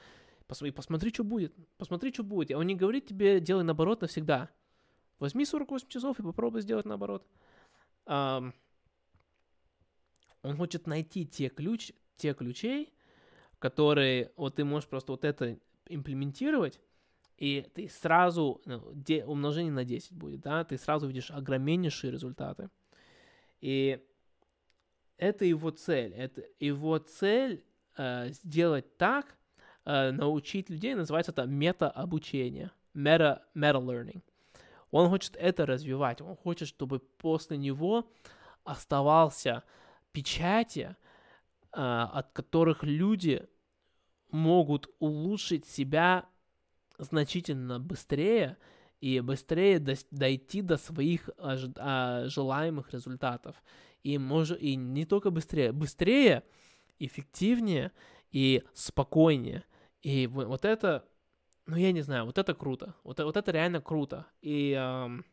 [0.47, 1.55] Посмотри, посмотри, что будет.
[1.77, 2.51] Посмотри, что будет.
[2.51, 4.49] Он не говорит тебе делай наоборот навсегда.
[5.17, 7.25] Возьми 48 часов и попробуй сделать наоборот.
[8.05, 8.53] Um,
[10.43, 12.93] он хочет найти те, ключ, те ключей,
[13.59, 15.57] которые вот ты можешь просто вот это
[15.87, 16.79] имплементировать,
[17.37, 22.69] и ты сразу, ну, де, умножение на 10 будет, да, ты сразу видишь огромнейшие результаты.
[23.59, 23.99] И
[25.17, 26.13] это его цель.
[26.13, 27.63] Это его цель
[27.97, 29.37] э, сделать так,
[29.85, 34.21] э, научить людей, называется это мета-обучение, meta-learning.
[34.91, 38.09] Он хочет это развивать, он хочет, чтобы после него
[38.63, 39.63] оставался
[40.11, 40.95] печати,
[41.75, 43.47] от которых люди
[44.31, 46.25] могут улучшить себя
[46.97, 48.57] значительно быстрее
[49.01, 53.55] и быстрее до, дойти до своих а, желаемых результатов.
[54.03, 56.43] И, мож, и не только быстрее, быстрее,
[56.99, 57.91] эффективнее
[58.31, 59.63] и спокойнее.
[60.01, 61.05] И вот это,
[61.65, 62.95] ну я не знаю, вот это круто.
[63.03, 64.27] Вот, вот это реально круто.
[64.41, 65.25] И эм,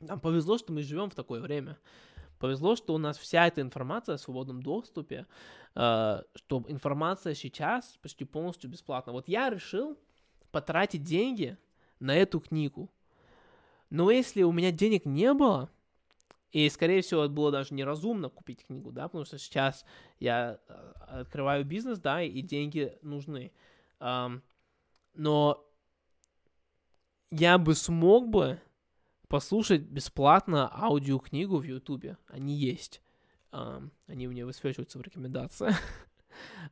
[0.00, 1.78] нам повезло, что мы живем в такое время.
[2.38, 5.26] Повезло, что у нас вся эта информация в свободном доступе,
[5.74, 9.12] э, что информация сейчас почти полностью бесплатна.
[9.12, 9.98] Вот я решил
[10.50, 11.56] потратить деньги
[11.98, 12.90] на эту книгу.
[13.88, 15.70] Но если у меня денег не было,
[16.52, 19.84] и, скорее всего, было даже неразумно купить книгу, да, потому что сейчас
[20.20, 23.52] я э, открываю бизнес, да, и деньги нужны.
[23.98, 25.66] Но
[27.30, 28.60] я бы смог бы
[29.28, 32.18] послушать бесплатно аудиокнигу в Ютубе.
[32.28, 33.02] Они есть.
[33.52, 35.76] Um, они мне высвечиваются в рекомендациях.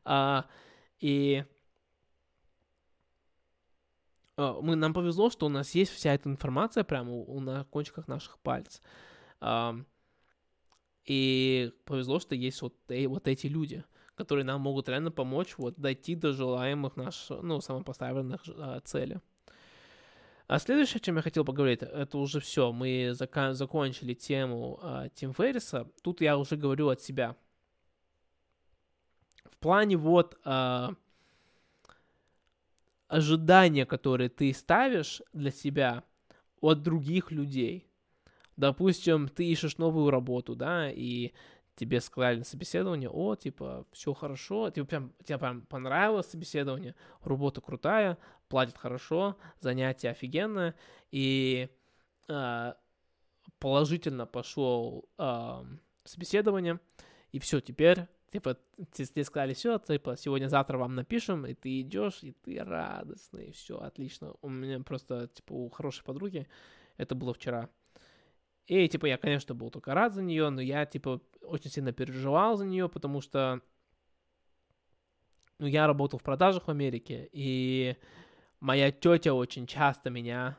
[0.05, 0.45] uh,
[1.01, 1.45] и
[4.37, 8.09] uh, мы, нам повезло, что у нас есть вся эта информация прямо у, на кончиках
[8.09, 8.83] наших пальцев.
[11.07, 13.85] И повезло, что есть вот, э, вот эти люди,
[14.15, 18.43] которые нам могут реально помочь вот дойти до желаемых наших, ну, самопоставленных
[18.85, 19.19] целей.
[20.47, 22.71] А следующее, о чем я хотел поговорить, это уже все.
[22.71, 25.91] Мы зака- закончили тему э, Тим Ферриса.
[26.03, 27.35] Тут я уже говорю от себя.
[29.45, 30.89] В плане вот э,
[33.09, 36.05] ожидания, которые ты ставишь для себя
[36.61, 37.87] от других людей.
[38.57, 41.33] Допустим, ты ищешь новую работу, да, и
[41.77, 47.61] тебе сказали на собеседование, о, типа, все хорошо, тебе прям, тебе прям понравилось собеседование, работа
[47.61, 48.19] крутая,
[48.49, 50.75] платят хорошо, занятие офигенное,
[51.11, 51.69] и
[52.29, 52.73] э,
[53.59, 55.65] положительно пошел э,
[56.05, 56.79] собеседование,
[57.33, 58.57] и все, теперь, типа,
[58.93, 64.35] тебе сказали, все, типа, сегодня-завтра вам напишем, и ты идешь, и ты радостный, все, отлично.
[64.43, 66.47] У меня просто, типа, у хорошей подруги,
[66.97, 67.69] это было вчера,
[68.67, 72.57] и, типа, я, конечно, был только рад за нее, но я, типа, очень сильно переживал
[72.57, 73.61] за нее, потому что,
[75.59, 77.97] ну, я работал в продажах в Америке, и
[78.61, 80.59] моя тетя очень часто меня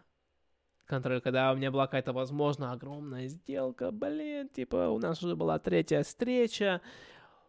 [0.85, 5.59] контроль, когда у меня была какая-то, возможно, огромная сделка, блин, типа, у нас уже была
[5.59, 6.81] третья встреча,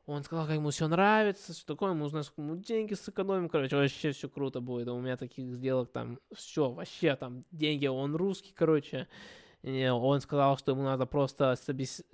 [0.06, 3.76] он сказал, как ему все нравится, что такое, ему нужно сколько ему деньги сэкономим, короче,
[3.76, 8.52] вообще все круто будет, у меня таких сделок там, все, вообще там деньги, он русский,
[8.54, 9.08] короче,
[9.62, 12.04] и он сказал, что ему надо просто собес...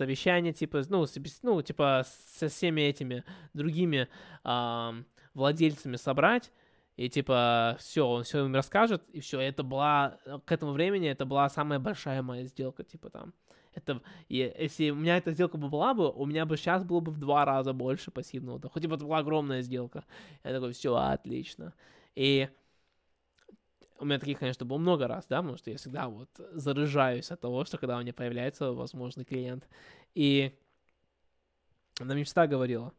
[0.00, 1.06] совещание, типа, ну,
[1.42, 2.06] ну, типа,
[2.38, 3.22] со всеми этими
[3.52, 4.08] другими
[4.44, 5.02] э,
[5.34, 6.50] владельцами собрать,
[6.96, 11.26] и типа, все, он все им расскажет, и все, это была, к этому времени это
[11.26, 13.34] была самая большая моя сделка, типа там.
[13.74, 17.00] Это, и, если у меня эта сделка бы была бы, у меня бы сейчас было
[17.00, 18.68] бы в два раза больше пассивного.
[18.70, 20.04] Хоть бы это была огромная сделка.
[20.44, 21.74] Я такой, все, отлично.
[22.16, 22.48] И
[24.00, 27.40] у меня таких, конечно, было много раз, да, потому что я всегда вот заряжаюсь от
[27.40, 29.68] того, что когда у меня появляется возможный клиент.
[30.14, 30.58] И
[32.00, 32.94] она мне всегда говорила,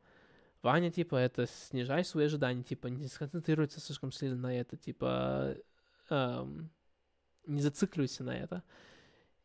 [0.62, 5.56] Ваня, типа, это снижай свои ожидания, типа, не сконцентрируйся слишком сильно на это, типа,
[6.12, 6.70] эм,
[7.48, 8.64] не зацикливайся на это.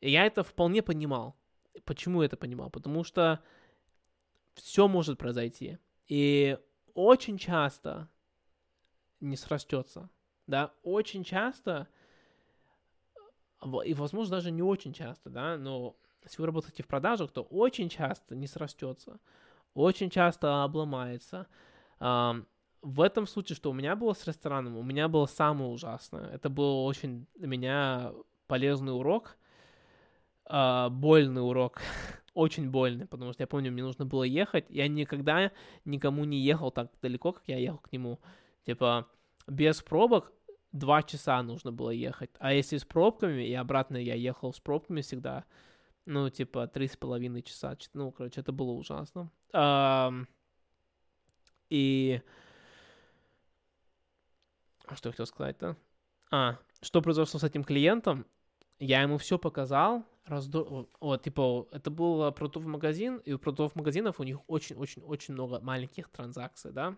[0.03, 1.37] И я это вполне понимал.
[1.85, 2.69] Почему это понимал?
[2.69, 3.41] Потому что
[4.53, 5.79] все может произойти.
[6.07, 6.59] И
[6.93, 8.11] очень часто
[9.21, 10.11] не срастется
[10.47, 11.89] да, очень часто,
[13.85, 17.89] и, возможно, даже не очень часто, да, но если вы работаете в продажах, то очень
[17.89, 19.19] часто не срастется,
[19.75, 21.47] очень часто обломается.
[21.99, 26.31] В этом случае, что у меня было с рестораном, у меня было самое ужасное.
[26.31, 28.13] Это был очень для меня
[28.47, 29.37] полезный урок,
[30.45, 31.81] а, больный урок,
[32.35, 35.51] очень больный, потому что я помню, мне нужно было ехать, я никогда
[35.85, 38.21] никому не ехал так далеко, как я ехал к нему.
[38.65, 39.09] Типа,
[39.49, 40.33] без пробок
[40.79, 42.31] два часа нужно было ехать.
[42.39, 45.45] А если с пробками, и обратно я ехал с пробками всегда,
[46.05, 47.77] ну, типа, три с половиной часа.
[47.95, 49.31] Ну, короче, это было ужасно.
[51.69, 52.21] и...
[54.95, 55.77] Что я хотел сказать-то?
[56.31, 58.25] А, что произошло с этим клиентом?
[58.79, 60.89] Я ему все показал, раздо...
[61.01, 66.09] вот, типа, это был продуктовый магазин, и у продуктовых магазинов у них очень-очень-очень много маленьких
[66.11, 66.95] транзакций, да,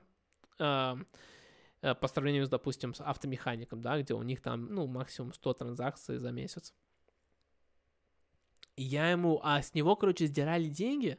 [1.81, 6.18] по сравнению с, допустим, с автомехаником, да, где у них там, ну, максимум 100 транзакций
[6.18, 6.74] за месяц.
[8.76, 11.18] И я ему, а с него, короче, сдирали деньги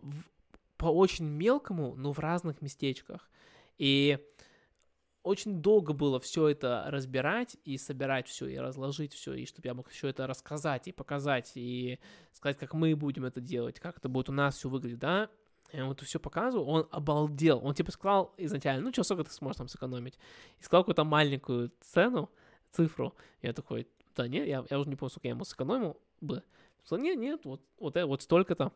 [0.00, 0.22] в,
[0.76, 3.30] по очень мелкому, но в разных местечках.
[3.76, 4.18] И
[5.22, 9.74] очень долго было все это разбирать и собирать все, и разложить все, и чтобы я
[9.74, 11.98] мог все это рассказать и показать, и
[12.32, 15.30] сказать, как мы будем это делать, как это будет у нас все выглядеть, да.
[15.72, 17.60] Я ему это все показывал, он обалдел.
[17.62, 20.18] Он типа сказал изначально, ну что, сколько ты сможешь там сэкономить?
[20.58, 22.30] И сказал какую-то маленькую цену,
[22.72, 23.14] цифру.
[23.42, 26.42] Я такой, да нет, я, я уже не помню, сколько я ему сэкономил бы.
[26.84, 28.72] Сказал, нет, нет, вот, вот, э, вот столько-то.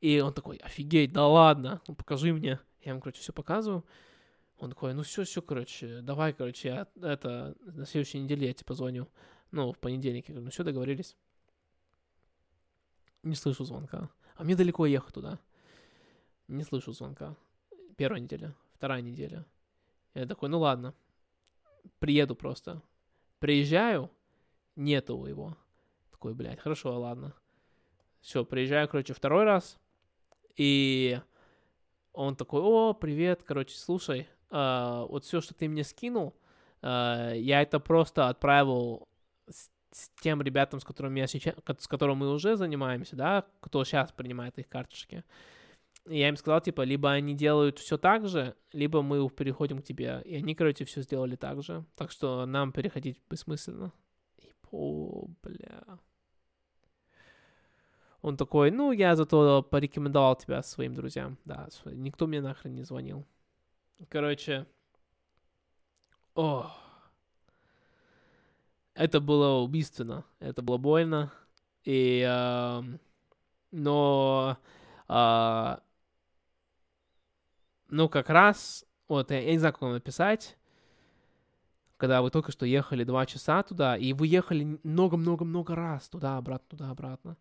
[0.00, 2.60] И он такой, офигеть, да ладно, ну покажи мне.
[2.82, 3.84] Я ему, короче, все показываю.
[4.58, 8.66] Он такой, ну все, все, короче, давай, короче, я, это, на следующей неделе я тебе
[8.66, 9.08] позвоню.
[9.50, 10.28] Ну, в понедельник.
[10.28, 11.16] Я говорю, ну все, договорились.
[13.22, 14.10] Не слышу звонка.
[14.36, 15.38] А мне далеко ехать туда.
[16.48, 17.36] Не слышу звонка.
[17.96, 19.46] Первая неделя, вторая неделя.
[20.14, 20.94] Я такой, ну ладно,
[21.98, 22.82] приеду просто.
[23.38, 24.10] Приезжаю,
[24.76, 25.56] нету его.
[26.10, 27.34] Такой, блядь, хорошо, ладно.
[28.20, 29.78] Все, приезжаю, короче, второй раз.
[30.56, 31.18] И
[32.12, 36.34] он такой, о, привет, короче, слушай, э, вот все, что ты мне скинул,
[36.82, 39.08] э, я это просто отправил
[39.48, 43.84] с, с тем ребятам, с которыми я сейчас, с которыми мы уже занимаемся, да, кто
[43.84, 45.24] сейчас принимает их карточки
[46.06, 50.22] я им сказал, типа, либо они делают все так же, либо мы переходим к тебе.
[50.24, 51.84] И они, короче, все сделали так же.
[51.96, 53.92] Так что нам переходить бессмысленно.
[54.38, 55.98] И, о, бля.
[58.20, 61.38] Он такой, ну, я зато порекомендовал тебя своим друзьям.
[61.44, 63.26] Да, никто мне нахрен не звонил.
[64.08, 64.66] Короче,
[66.34, 66.70] о,
[68.94, 71.32] это было убийственно, это было больно,
[71.84, 72.82] и, э,
[73.70, 74.58] но
[75.08, 75.76] э,
[77.94, 80.56] ну, как раз, вот, я, я не знаю, как вам написать,
[81.96, 87.36] когда вы только что ехали два часа туда, и вы ехали много-много-много раз туда-обратно, туда-обратно.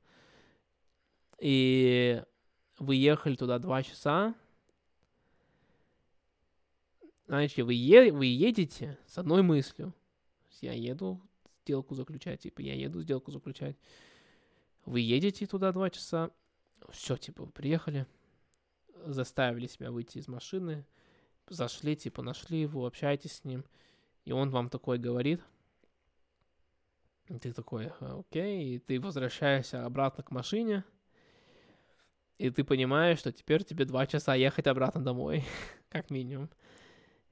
[1.40, 2.24] И
[2.78, 4.36] вы ехали туда два часа.
[7.26, 9.92] Знаете, вы, е- вы едете с одной мыслью.
[10.62, 11.20] Я еду
[11.64, 13.76] сделку заключать, типа, я еду сделку заключать.
[14.86, 16.30] Вы едете туда два часа,
[16.92, 18.06] все, типа, приехали,
[19.06, 20.86] заставили себя выйти из машины,
[21.50, 23.66] зашли, типа, нашли его, общаетесь с ним,
[24.26, 25.42] и он вам такой говорит,
[27.28, 30.84] и ты такой, окей, и ты возвращаешься обратно к машине,
[32.38, 35.44] и ты понимаешь, что теперь тебе два часа ехать обратно домой,
[35.90, 36.50] как минимум.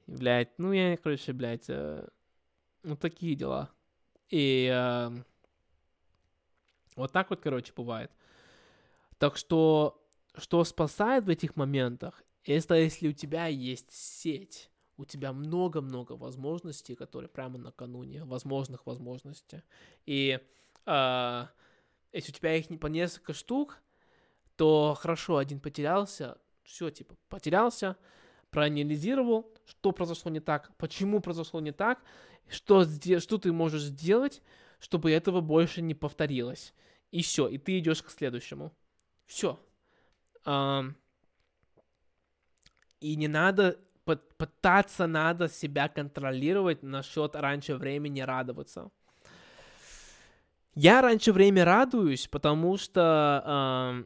[0.08, 2.08] И, блядь, ну я, короче, блядь, э,
[2.84, 3.70] ну такие дела.
[4.30, 5.12] И э,
[6.96, 8.12] вот так вот, короче, бывает.
[9.18, 10.01] Так что,
[10.38, 16.96] что спасает в этих моментах, это если у тебя есть сеть, у тебя много-много возможностей,
[16.96, 19.62] которые прямо накануне, возможных возможностей.
[20.06, 20.40] И
[20.86, 21.46] э,
[22.12, 23.82] если у тебя их не по несколько штук,
[24.56, 27.98] то хорошо, один потерялся, все, типа, потерялся,
[28.50, 32.04] проанализировал, что произошло не так, почему произошло не так,
[32.48, 34.42] что, что ты можешь сделать,
[34.80, 36.74] чтобы этого больше не повторилось.
[37.12, 38.72] И все, и ты идешь к следующему.
[39.26, 39.60] Все.
[40.46, 40.94] И
[43.16, 48.92] не надо пытаться надо себя контролировать насчет раньше времени радоваться.
[50.74, 54.06] Я раньше времени радуюсь, потому что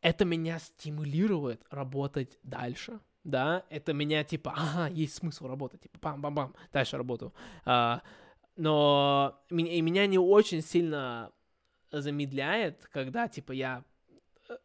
[0.00, 3.00] это меня стимулирует работать дальше.
[3.24, 7.32] Да, это меня типа, ага, есть смысл работать, типа, бам-бам-бам, дальше работаю.
[7.64, 8.02] А,
[8.56, 11.32] но и меня не очень сильно
[11.90, 13.82] замедляет, когда типа я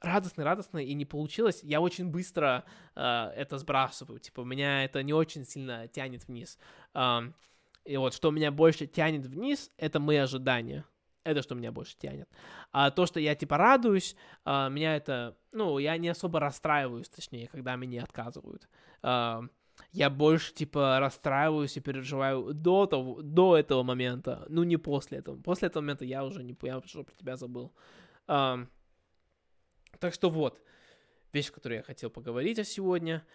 [0.02, 2.64] радостный, радостный, и не получилось, я очень быстро
[2.96, 3.02] э,
[3.36, 4.20] это сбрасываю.
[4.20, 6.58] Типа, меня это не очень сильно тянет вниз.
[6.94, 7.22] Э,
[7.86, 10.86] и вот, что меня больше тянет вниз, это мои ожидания.
[11.24, 12.30] Это что меня больше тянет.
[12.72, 14.16] А то, что я типа радуюсь,
[14.46, 18.70] а, меня это, ну, я не особо расстраиваюсь, точнее, когда меня отказывают.
[19.02, 19.44] А,
[19.92, 25.42] я больше типа расстраиваюсь и переживаю до того, до этого момента, ну не после этого.
[25.42, 27.74] После этого момента я уже не, я уже про тебя забыл.
[28.28, 28.66] А,
[30.00, 30.62] так что вот,
[31.34, 33.26] вещь, которую я хотел поговорить о сегодня.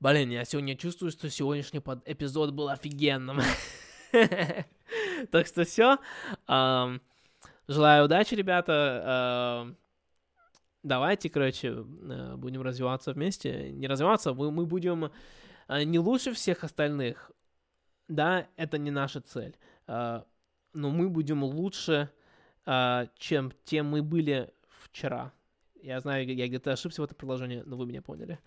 [0.00, 3.40] Блин, я сегодня чувствую, что сегодняшний эпизод был офигенным.
[5.32, 5.98] Так что все.
[6.46, 9.74] Желаю удачи, ребята.
[10.84, 13.70] Давайте, короче, э, будем развиваться вместе.
[13.70, 15.10] Не развиваться, мы будем
[15.66, 17.32] э, не лучше всех остальных.
[18.06, 19.56] Да, это не наша цель.
[19.86, 20.24] Э,
[20.74, 22.10] но мы будем лучше,
[22.66, 24.52] чем тем мы были
[24.82, 25.32] вчера.
[25.84, 28.38] Я знаю, я где-то ошибся в этом предложении, но вы меня поняли.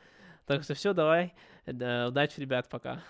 [0.48, 1.36] Так что все, давай.
[1.68, 3.04] Удачи, ребят, пока.